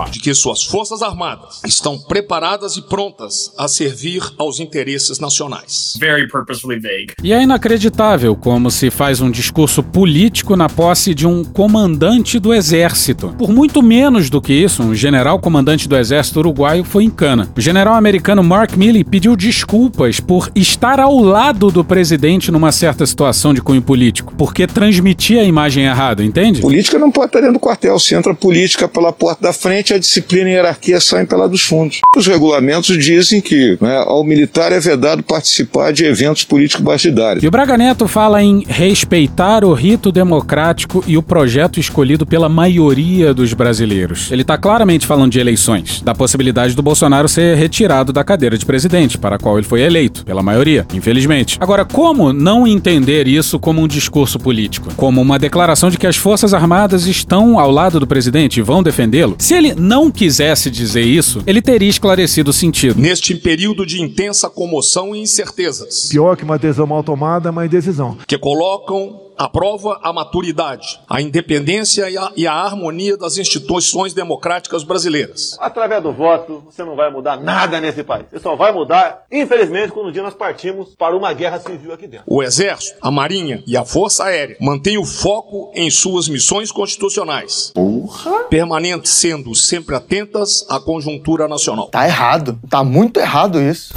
de 0.09 0.19
que 0.19 0.33
suas 0.33 0.63
Forças 0.63 1.03
Armadas 1.03 1.61
estão 1.63 1.99
preparadas 1.99 2.77
e 2.77 2.81
prontas 2.81 3.53
a 3.55 3.67
servir 3.67 4.23
aos 4.39 4.59
interesses 4.59 5.19
nacionais. 5.19 5.95
Very 5.99 6.27
purposefully 6.27 6.79
vague. 6.79 7.13
E 7.23 7.31
é 7.31 7.43
inacreditável 7.43 8.35
como 8.35 8.71
se 8.71 8.89
faz 8.89 9.21
um 9.21 9.29
discurso 9.29 9.83
político 9.83 10.55
na 10.55 10.67
posse 10.67 11.13
de 11.13 11.27
um 11.27 11.43
comandante 11.43 12.39
do 12.39 12.55
exército. 12.55 13.35
Por 13.37 13.51
muito 13.51 13.83
menos 13.83 14.27
do 14.31 14.41
que 14.41 14.53
isso, 14.53 14.81
um 14.81 14.95
general 14.95 15.39
comandante 15.39 15.87
do 15.87 15.95
exército 15.95 16.39
uruguaio 16.39 16.83
foi 16.83 17.03
em 17.03 17.09
cana. 17.11 17.47
O 17.55 17.61
general 17.61 17.93
americano 17.93 18.43
Mark 18.43 18.75
Milley 18.75 19.03
pediu 19.03 19.35
desculpas 19.35 20.19
por 20.19 20.51
estar 20.55 20.99
ao 20.99 21.19
lado 21.19 21.69
do 21.69 21.83
presidente 21.83 22.51
numa 22.51 22.71
certa 22.71 23.05
situação 23.05 23.53
de 23.53 23.61
cunho 23.61 23.81
político, 23.81 24.33
porque 24.35 24.65
transmitia 24.65 25.41
a 25.41 25.45
imagem 25.45 25.85
errada, 25.85 26.23
entende? 26.23 26.61
Política 26.61 26.78
não 26.99 27.11
pode 27.11 27.27
estar 27.27 27.39
dentro 27.39 27.53
do 27.53 27.59
quartel. 27.59 27.97
Se 27.99 28.15
entra 28.15 28.31
a 28.31 28.35
política 28.35 28.87
pela 28.87 29.11
porta 29.11 29.41
da 29.41 29.53
frente, 29.53 29.93
a 29.93 29.99
disciplina 29.99 30.49
e 30.49 30.53
a 30.53 30.55
hierarquia 30.55 30.99
saem 30.99 31.25
pela 31.25 31.47
dos 31.47 31.61
fundos. 31.61 31.99
Os 32.15 32.27
regulamentos 32.27 32.97
dizem 32.97 33.41
que 33.41 33.77
né, 33.81 34.03
ao 34.05 34.23
militar 34.23 34.71
é 34.71 34.79
vedado 34.79 35.23
participar 35.23 35.91
de 35.91 36.05
eventos 36.05 36.43
políticos 36.43 36.85
partidários. 36.85 37.43
E 37.43 37.47
o 37.47 37.51
Braga 37.51 37.77
Neto 37.77 38.07
fala 38.07 38.41
em 38.41 38.63
respeitar 38.67 39.63
o 39.63 39.73
rito 39.73 40.11
democrático 40.11 41.03
e 41.07 41.17
o 41.17 41.23
projeto 41.23 41.79
escolhido 41.79 42.25
pela 42.25 42.47
maioria 42.47 43.33
dos 43.33 43.53
brasileiros. 43.53 44.31
Ele 44.31 44.41
está 44.41 44.57
claramente 44.57 45.05
falando 45.05 45.31
de 45.31 45.39
eleições, 45.39 46.01
da 46.01 46.13
possibilidade 46.13 46.75
do 46.75 46.81
Bolsonaro 46.81 47.27
ser 47.27 47.55
retirado 47.57 48.13
da 48.13 48.23
cadeira 48.23 48.57
de 48.57 48.65
presidente, 48.65 49.17
para 49.17 49.35
a 49.35 49.39
qual 49.39 49.57
ele 49.57 49.67
foi 49.67 49.81
eleito, 49.81 50.23
pela 50.25 50.43
maioria, 50.43 50.85
infelizmente. 50.93 51.57
Agora, 51.59 51.83
como 51.85 52.31
não 52.31 52.67
entender 52.67 53.27
isso 53.27 53.59
como 53.59 53.81
um 53.81 53.87
discurso 53.87 54.39
político? 54.39 54.93
Como 54.95 55.21
uma 55.21 55.39
declaração 55.39 55.89
de 55.89 55.97
que 55.97 56.07
as 56.07 56.15
Forças 56.15 56.53
Armadas 56.53 56.68
estão 57.05 57.59
ao 57.59 57.71
lado 57.71 57.99
do 57.99 58.07
presidente 58.07 58.59
e 58.59 58.63
vão 58.63 58.83
defendê-lo? 58.83 59.35
Se 59.39 59.53
ele 59.53 59.73
não 59.73 60.11
quisesse 60.11 60.69
dizer 60.69 61.03
isso, 61.03 61.41
ele 61.45 61.61
teria 61.61 61.89
esclarecido 61.89 62.51
o 62.51 62.53
sentido. 62.53 62.99
Neste 62.99 63.35
período 63.35 63.85
de 63.85 64.01
intensa 64.01 64.49
comoção 64.49 65.15
e 65.15 65.19
incertezas. 65.19 66.07
Pior 66.09 66.35
que 66.35 66.43
uma 66.43 66.57
decisão 66.57 66.87
mal 66.87 67.03
tomada, 67.03 67.49
é 67.49 67.51
uma 67.51 67.65
indecisão. 67.65 68.17
Que 68.27 68.37
colocam 68.37 69.28
à 69.39 69.47
prova 69.47 69.97
a 70.03 70.11
maturidade, 70.11 70.99
a 71.09 71.21
independência 71.21 72.09
e 72.09 72.17
a, 72.17 72.31
e 72.35 72.45
a, 72.45 72.53
harmonia 72.53 73.15
das 73.15 73.37
instituições 73.37 74.13
democráticas 74.13 74.83
brasileiras. 74.83 75.57
Através 75.61 76.03
do 76.03 76.11
voto, 76.11 76.61
você 76.65 76.83
não 76.83 76.93
vai 76.93 77.09
mudar 77.09 77.37
nada 77.37 77.79
nesse 77.79 78.03
país. 78.03 78.25
Você 78.29 78.39
só 78.39 78.57
vai 78.57 78.73
mudar, 78.73 79.23
infelizmente, 79.31 79.93
quando 79.93 80.09
um 80.09 80.11
dia 80.11 80.21
nós 80.21 80.33
partimos 80.33 80.93
para 80.93 81.15
uma 81.15 81.31
guerra 81.31 81.57
civil 81.57 81.93
aqui 81.93 82.05
dentro. 82.05 82.25
O 82.27 82.43
Exército, 82.43 82.97
a 83.01 83.09
Marinha 83.09 83.63
e 83.65 83.77
a 83.77 83.85
Força 83.85 84.25
Aérea 84.25 84.57
mantêm 84.59 84.97
o 84.97 85.05
foco 85.05 85.71
em 85.73 85.89
suas 85.89 86.27
missões 86.27 86.69
constitucionais. 86.69 87.71
Porra! 87.73 88.43
Permanecendo 88.49 89.55
sempre 89.55 89.95
atentas 89.95 90.65
à 90.69 90.81
conjuntura 90.81 91.47
nacional. 91.47 91.87
Tá 91.87 92.05
errado. 92.05 92.59
Tá 92.69 92.83
muito 92.83 93.21
errado 93.21 93.61
isso. 93.61 93.95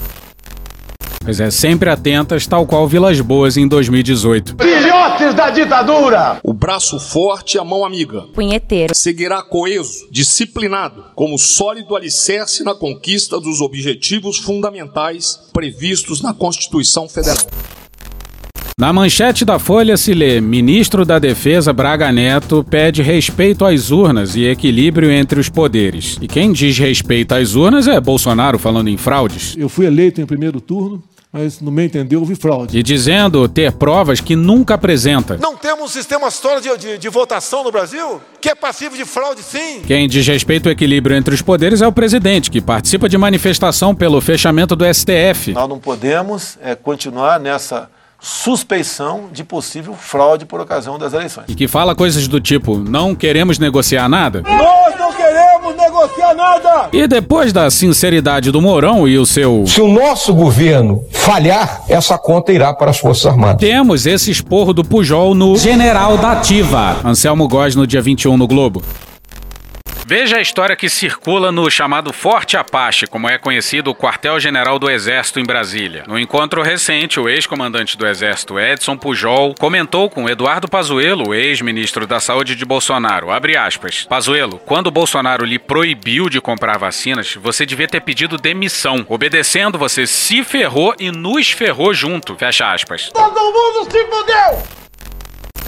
Pois 1.24 1.38
é, 1.38 1.50
sempre 1.50 1.88
atentas, 1.88 2.46
tal 2.46 2.66
qual 2.66 2.86
Vilas 2.88 3.20
Boas 3.20 3.56
em 3.56 3.66
2018. 3.68 4.56
Da 5.30 5.50
ditadura! 5.50 6.40
O 6.42 6.52
braço 6.52 6.98
forte 6.98 7.54
e 7.56 7.58
a 7.58 7.64
mão 7.64 7.84
amiga. 7.84 8.22
Punheteiro. 8.34 8.92
Seguirá 8.94 9.40
coeso, 9.40 10.08
disciplinado, 10.10 11.04
como 11.14 11.38
sólido 11.38 11.94
alicerce 11.94 12.64
na 12.64 12.74
conquista 12.74 13.40
dos 13.40 13.60
objetivos 13.60 14.38
fundamentais 14.38 15.38
previstos 15.52 16.20
na 16.20 16.34
Constituição 16.34 17.08
Federal. 17.08 17.46
Na 18.78 18.92
manchete 18.92 19.44
da 19.44 19.58
Folha 19.58 19.96
se 19.96 20.12
lê: 20.12 20.40
Ministro 20.40 21.04
da 21.04 21.18
Defesa 21.18 21.72
Braga 21.72 22.10
Neto 22.10 22.64
pede 22.68 23.00
respeito 23.00 23.64
às 23.64 23.90
urnas 23.90 24.34
e 24.34 24.44
equilíbrio 24.44 25.10
entre 25.10 25.38
os 25.38 25.48
poderes. 25.48 26.18
E 26.20 26.26
quem 26.26 26.52
diz 26.52 26.78
respeito 26.78 27.32
às 27.32 27.54
urnas 27.54 27.86
é 27.86 28.00
Bolsonaro 28.00 28.58
falando 28.58 28.88
em 28.88 28.96
fraudes. 28.96 29.54
Eu 29.56 29.68
fui 29.68 29.86
eleito 29.86 30.20
em 30.20 30.26
primeiro 30.26 30.60
turno, 30.60 31.02
mas 31.32 31.60
no 31.60 31.72
meu 31.72 31.86
entender 31.86 32.16
houve 32.16 32.34
fraude. 32.34 32.78
E 32.78 32.82
dizendo 32.82 33.48
ter 33.48 33.72
provas 33.72 34.20
que 34.20 34.36
nunca 34.36 34.74
apresenta. 34.74 35.38
Não 35.38 35.56
temos 35.56 35.84
um 35.84 35.88
sistema 35.88 36.30
sólido 36.30 36.76
de, 36.76 36.92
de, 36.92 36.98
de, 36.98 37.08
votação 37.08 37.64
no 37.64 37.72
Brasil 37.72 38.20
que 38.38 38.50
é 38.50 38.54
passivo 38.54 38.96
de 38.96 39.04
fraude, 39.06 39.42
sim. 39.42 39.80
Quem 39.86 40.06
diz 40.06 40.26
respeito 40.26 40.68
ao 40.68 40.72
equilíbrio 40.72 41.16
entre 41.16 41.34
os 41.34 41.40
poderes 41.40 41.80
é 41.80 41.86
o 41.86 41.92
presidente, 41.92 42.50
que 42.50 42.60
participa 42.60 43.08
de 43.08 43.16
manifestação 43.16 43.94
pelo 43.94 44.20
fechamento 44.20 44.76
do 44.76 44.84
STF. 44.84 45.52
Nós 45.52 45.68
não 45.68 45.78
podemos 45.78 46.58
é, 46.60 46.74
continuar 46.74 47.40
nessa 47.40 47.88
suspeição 48.20 49.28
de 49.32 49.42
possível 49.42 49.94
fraude 49.94 50.44
por 50.44 50.60
ocasião 50.60 50.98
das 50.98 51.12
eleições. 51.12 51.46
E 51.48 51.54
que 51.54 51.66
fala 51.66 51.94
coisas 51.94 52.28
do 52.28 52.40
tipo: 52.40 52.76
não 52.76 53.14
queremos 53.14 53.58
negociar 53.58 54.08
nada? 54.08 54.42
Nós 54.42 54.98
não 54.98 55.12
queremos 55.12 55.21
negociar 56.02 56.34
nada! 56.34 56.88
E 56.92 57.06
depois 57.06 57.52
da 57.52 57.70
sinceridade 57.70 58.50
do 58.50 58.60
Mourão 58.60 59.06
e 59.06 59.18
o 59.18 59.24
seu. 59.24 59.64
Se 59.66 59.80
o 59.80 59.88
nosso 59.88 60.34
governo 60.34 61.04
falhar, 61.10 61.82
essa 61.88 62.18
conta 62.18 62.52
irá 62.52 62.72
para 62.74 62.90
as 62.90 62.98
Forças 62.98 63.26
Armadas. 63.26 63.60
Temos 63.60 64.06
esse 64.06 64.30
esporro 64.30 64.72
do 64.72 64.84
Pujol 64.84 65.34
no 65.34 65.56
General 65.56 66.16
da 66.18 66.32
Ativa. 66.32 66.96
Anselmo 67.04 67.46
Góes 67.48 67.76
no 67.76 67.86
dia 67.86 68.02
21 68.02 68.36
no 68.36 68.46
Globo. 68.46 68.82
Veja 70.14 70.36
a 70.36 70.42
história 70.42 70.76
que 70.76 70.90
circula 70.90 71.50
no 71.50 71.70
chamado 71.70 72.12
Forte 72.12 72.54
Apache, 72.54 73.06
como 73.06 73.30
é 73.30 73.38
conhecido 73.38 73.90
o 73.90 73.94
quartel-general 73.94 74.78
do 74.78 74.90
Exército 74.90 75.40
em 75.40 75.42
Brasília. 75.42 76.04
No 76.06 76.18
encontro 76.18 76.60
recente, 76.60 77.18
o 77.18 77.30
ex-comandante 77.30 77.96
do 77.96 78.06
Exército 78.06 78.60
Edson 78.60 78.94
Pujol 78.94 79.54
comentou 79.58 80.10
com 80.10 80.28
Eduardo 80.28 80.68
Pazuello, 80.68 81.34
ex-ministro 81.34 82.06
da 82.06 82.20
Saúde 82.20 82.54
de 82.54 82.66
Bolsonaro, 82.66 83.30
abre 83.30 83.56
aspas, 83.56 84.04
Pazuello, 84.04 84.58
quando 84.66 84.90
Bolsonaro 84.90 85.46
lhe 85.46 85.58
proibiu 85.58 86.28
de 86.28 86.42
comprar 86.42 86.76
vacinas, 86.76 87.34
você 87.36 87.64
devia 87.64 87.88
ter 87.88 88.02
pedido 88.02 88.36
demissão. 88.36 89.06
Obedecendo, 89.08 89.78
você 89.78 90.06
se 90.06 90.44
ferrou 90.44 90.94
e 91.00 91.10
nos 91.10 91.52
ferrou 91.52 91.94
junto, 91.94 92.36
fecha 92.36 92.70
aspas. 92.70 93.08
Todo 93.14 93.32
mundo 93.32 93.90
se 93.90 94.04
fudeu! 94.04 94.81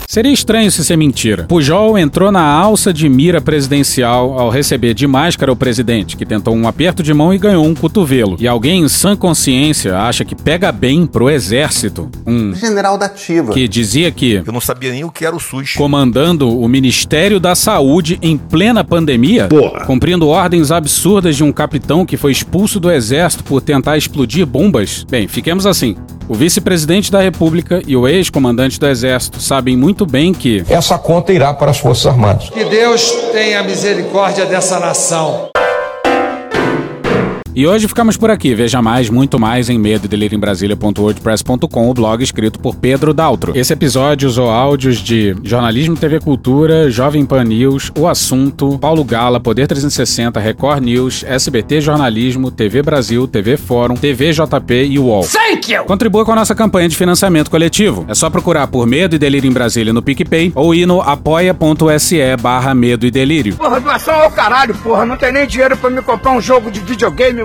Seria 0.07 0.31
estranho 0.31 0.71
se 0.71 0.83
ser 0.85 0.95
mentira. 0.95 1.43
Pujol 1.43 1.97
entrou 1.97 2.31
na 2.31 2.43
alça 2.43 2.93
de 2.93 3.09
mira 3.09 3.41
presidencial 3.41 4.39
ao 4.39 4.49
receber 4.49 4.93
de 4.93 5.07
máscara 5.07 5.51
o 5.51 5.55
presidente, 5.55 6.15
que 6.15 6.25
tentou 6.25 6.55
um 6.55 6.67
aperto 6.67 7.01
de 7.01 7.13
mão 7.13 7.33
e 7.33 7.37
ganhou 7.37 7.65
um 7.65 7.73
cotovelo. 7.73 8.37
E 8.39 8.47
alguém 8.47 8.83
em 8.83 8.87
sã 8.87 9.15
consciência 9.15 9.97
acha 9.97 10.23
que 10.23 10.35
pega 10.35 10.71
bem 10.71 11.05
pro 11.05 11.29
exército. 11.29 12.09
Um 12.25 12.53
general 12.53 12.97
da 12.97 13.07
ativa. 13.07 13.51
Que 13.51 13.67
dizia 13.67 14.11
que. 14.11 14.43
Eu 14.45 14.53
não 14.53 14.61
sabia 14.61 14.91
nem 14.91 15.03
o 15.03 15.11
que 15.11 15.25
era 15.25 15.35
o 15.35 15.39
SUS. 15.39 15.73
Comandando 15.73 16.49
o 16.49 16.67
Ministério 16.67 17.39
da 17.39 17.55
Saúde 17.55 18.19
em 18.21 18.37
plena 18.37 18.83
pandemia. 18.83 19.47
Porra. 19.47 19.85
Cumprindo 19.85 20.27
ordens 20.27 20.71
absurdas 20.71 21.35
de 21.35 21.43
um 21.43 21.51
capitão 21.51 22.05
que 22.05 22.17
foi 22.17 22.31
expulso 22.31 22.79
do 22.79 22.91
exército 22.91 23.43
por 23.43 23.61
tentar 23.61 23.97
explodir 23.97 24.45
bombas. 24.45 25.05
Bem, 25.09 25.27
fiquemos 25.27 25.65
assim. 25.65 25.95
O 26.27 26.33
vice-presidente 26.33 27.11
da 27.11 27.21
República 27.21 27.83
e 27.85 27.95
o 27.95 28.07
ex-comandante 28.07 28.79
do 28.79 28.87
Exército 28.87 29.39
sabem 29.39 29.77
muito 29.77 29.94
bem 30.03 30.33
que 30.33 30.65
essa 30.67 30.97
conta 30.97 31.31
irá 31.31 31.53
para 31.53 31.69
as 31.69 31.77
Forças 31.77 32.07
Armadas. 32.07 32.49
Que 32.49 32.65
Deus 32.65 33.11
tenha 33.31 33.61
misericórdia 33.61 34.47
dessa 34.47 34.79
nação. 34.79 35.49
E 37.55 37.65
hoje 37.65 37.87
ficamos 37.87 38.17
por 38.17 38.29
aqui. 38.29 38.53
Veja 38.53 38.81
mais, 38.81 39.09
muito 39.09 39.39
mais 39.39 39.69
em 39.69 39.79
medo 39.79 40.09
delírio 40.09 40.35
em 40.35 40.39
Brasília.wordpress.com, 40.39 41.89
o 41.89 41.93
blog 41.93 42.21
escrito 42.21 42.59
por 42.59 42.75
Pedro 42.75 43.13
Daltro. 43.13 43.53
Esse 43.55 43.71
episódio 43.71 44.27
usou 44.27 44.49
áudios 44.49 44.97
de 44.97 45.33
Jornalismo 45.41 45.95
TV 45.95 46.19
Cultura, 46.19 46.91
Jovem 46.91 47.25
Pan 47.25 47.45
News, 47.45 47.93
O 47.97 48.09
Assunto, 48.09 48.77
Paulo 48.77 49.05
Gala, 49.05 49.39
Poder 49.39 49.67
360, 49.67 50.37
Record 50.37 50.83
News, 50.83 51.23
SBT 51.25 51.79
Jornalismo, 51.79 52.51
TV 52.51 52.81
Brasil, 52.81 53.25
TV 53.25 53.55
Fórum, 53.55 53.95
TV 53.95 54.33
JP 54.33 54.73
e 54.87 54.99
UOL. 54.99 55.25
Thank 55.25 55.71
you! 55.71 55.85
Contribua 55.85 56.25
com 56.25 56.33
a 56.33 56.35
nossa 56.35 56.53
campanha 56.53 56.89
de 56.89 56.97
financiamento 56.97 57.49
coletivo. 57.49 58.03
É 58.09 58.13
só 58.13 58.29
procurar 58.29 58.67
por 58.67 58.85
Medo 58.85 59.15
e 59.15 59.17
Delírio 59.17 59.49
em 59.49 59.53
Brasília 59.53 59.93
no 59.93 60.01
PicPay 60.01 60.51
ou 60.53 60.75
ir 60.75 60.85
no 60.85 60.99
apoia.se 60.99 62.35
barra 62.41 62.75
Medo 62.75 63.05
e 63.05 63.11
Delírio. 63.11 63.55
Porra, 63.55 63.79
doação 63.79 64.13
ao 64.13 64.31
caralho, 64.31 64.75
porra. 64.75 65.05
Não 65.05 65.15
tem 65.15 65.31
nem 65.31 65.47
dinheiro 65.47 65.77
pra 65.77 65.89
me 65.89 66.01
comprar 66.01 66.33
um 66.33 66.41
jogo 66.41 66.69
de 66.69 66.81
videogame, 66.81 67.44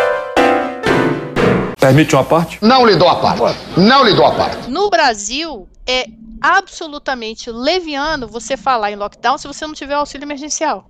Permite 1.81 2.13
uma 2.13 2.23
parte? 2.23 2.59
Não 2.61 2.85
lhe 2.85 2.95
dou 2.95 3.09
a 3.09 3.15
parte. 3.15 3.59
Não 3.75 4.03
lhe 4.03 4.13
dou 4.13 4.23
a 4.23 4.35
parte. 4.35 4.69
No 4.69 4.87
Brasil, 4.91 5.67
é 5.87 6.05
absolutamente 6.39 7.49
leviano 7.49 8.27
você 8.27 8.55
falar 8.55 8.91
em 8.91 8.95
lockdown 8.95 9.35
se 9.39 9.47
você 9.47 9.65
não 9.65 9.73
tiver 9.73 9.95
auxílio 9.95 10.23
emergencial. 10.23 10.85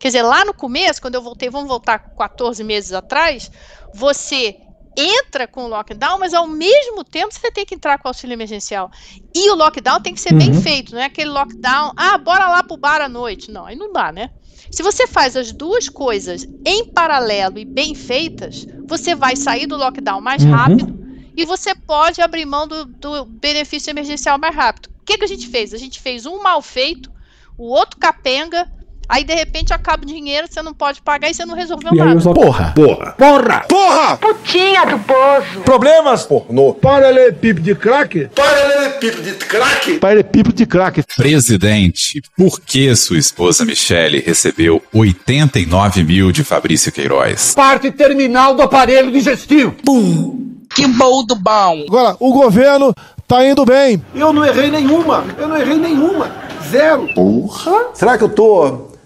Quer 0.00 0.08
dizer, 0.08 0.22
lá 0.22 0.44
no 0.44 0.52
começo, 0.52 1.00
quando 1.00 1.14
eu 1.14 1.22
voltei, 1.22 1.48
vamos 1.48 1.68
voltar 1.68 2.00
14 2.18 2.64
meses 2.64 2.92
atrás, 2.92 3.52
você 3.94 4.56
entra 4.96 5.46
com 5.46 5.66
o 5.66 5.68
lockdown, 5.68 6.18
mas 6.18 6.34
ao 6.34 6.48
mesmo 6.48 7.04
tempo 7.04 7.32
você 7.32 7.52
tem 7.52 7.64
que 7.64 7.76
entrar 7.76 7.98
com 7.98 8.08
o 8.08 8.10
auxílio 8.10 8.34
emergencial. 8.34 8.90
E 9.32 9.48
o 9.48 9.54
lockdown 9.54 10.02
tem 10.02 10.12
que 10.12 10.20
ser 10.20 10.32
uhum. 10.32 10.38
bem 10.40 10.60
feito, 10.60 10.92
não 10.92 11.02
é 11.02 11.04
aquele 11.04 11.30
lockdown, 11.30 11.92
ah, 11.96 12.18
bora 12.18 12.48
lá 12.48 12.64
pro 12.64 12.76
bar 12.76 13.00
à 13.00 13.08
noite. 13.08 13.48
Não, 13.48 13.64
aí 13.64 13.76
não 13.76 13.92
dá, 13.92 14.10
né? 14.10 14.30
Se 14.72 14.82
você 14.82 15.06
faz 15.06 15.36
as 15.36 15.52
duas 15.52 15.88
coisas 15.88 16.48
em 16.64 16.86
paralelo 16.86 17.58
e 17.58 17.64
bem 17.64 17.94
feitas, 17.94 18.66
você 18.86 19.14
vai 19.14 19.36
sair 19.36 19.66
do 19.66 19.76
lockdown 19.76 20.20
mais 20.20 20.42
uhum. 20.42 20.50
rápido 20.50 20.98
e 21.36 21.44
você 21.44 21.74
pode 21.74 22.22
abrir 22.22 22.46
mão 22.46 22.66
do, 22.66 22.86
do 22.86 23.24
benefício 23.26 23.90
emergencial 23.90 24.38
mais 24.38 24.56
rápido. 24.56 24.86
O 24.86 25.04
que, 25.04 25.18
que 25.18 25.24
a 25.24 25.28
gente 25.28 25.46
fez? 25.46 25.74
A 25.74 25.78
gente 25.78 26.00
fez 26.00 26.24
um 26.24 26.42
mal 26.42 26.62
feito, 26.62 27.10
o 27.58 27.64
outro 27.64 27.98
capenga, 27.98 28.66
Aí 29.08 29.24
de 29.24 29.34
repente 29.34 29.72
acaba 29.72 30.02
o 30.02 30.06
dinheiro, 30.06 30.46
você 30.50 30.62
não 30.62 30.72
pode 30.72 31.02
pagar 31.02 31.30
e 31.30 31.34
você 31.34 31.44
não 31.44 31.54
resolveu 31.54 31.92
e 31.92 31.96
nada. 31.96 32.20
Porra! 32.32 32.72
Porra! 32.74 33.12
Porra! 33.18 33.64
Porra! 33.68 34.16
Putinha 34.16 34.86
do 34.86 34.98
poço! 35.00 35.60
Problemas? 35.64 36.24
Pornô. 36.24 36.74
Paralelepípedo 36.74 37.60
de 37.60 37.74
crack? 37.74 38.28
Paralelepípedo 38.34 39.22
de 39.22 39.32
crack? 39.32 39.98
Paralelepípedo 39.98 40.56
de 40.56 40.66
crack. 40.66 41.02
Presidente, 41.16 42.22
por 42.36 42.60
que 42.60 42.94
sua 42.96 43.18
esposa 43.18 43.64
Michele 43.64 44.20
recebeu 44.20 44.82
89 44.94 46.04
mil 46.04 46.32
de 46.32 46.42
Fabrício 46.44 46.90
Queiroz? 46.90 47.54
Parte 47.54 47.90
terminal 47.90 48.54
do 48.54 48.62
aparelho 48.62 49.10
digestivo. 49.12 49.72
Pum! 49.84 50.52
Que 50.74 50.86
bom 50.86 51.24
do 51.24 51.34
bom! 51.34 51.84
Agora, 51.86 52.16
o 52.18 52.32
governo 52.32 52.94
tá 53.28 53.44
indo 53.44 53.64
bem. 53.64 54.02
Eu 54.14 54.32
não 54.32 54.44
errei 54.44 54.70
nenhuma. 54.70 55.24
Eu 55.36 55.48
não 55.48 55.56
errei 55.56 55.76
nenhuma. 55.76 56.30
Zero. 56.70 57.12
Porra! 57.14 57.90
Será 57.92 58.16
que 58.16 58.24
eu 58.24 58.28
tô 58.30 58.91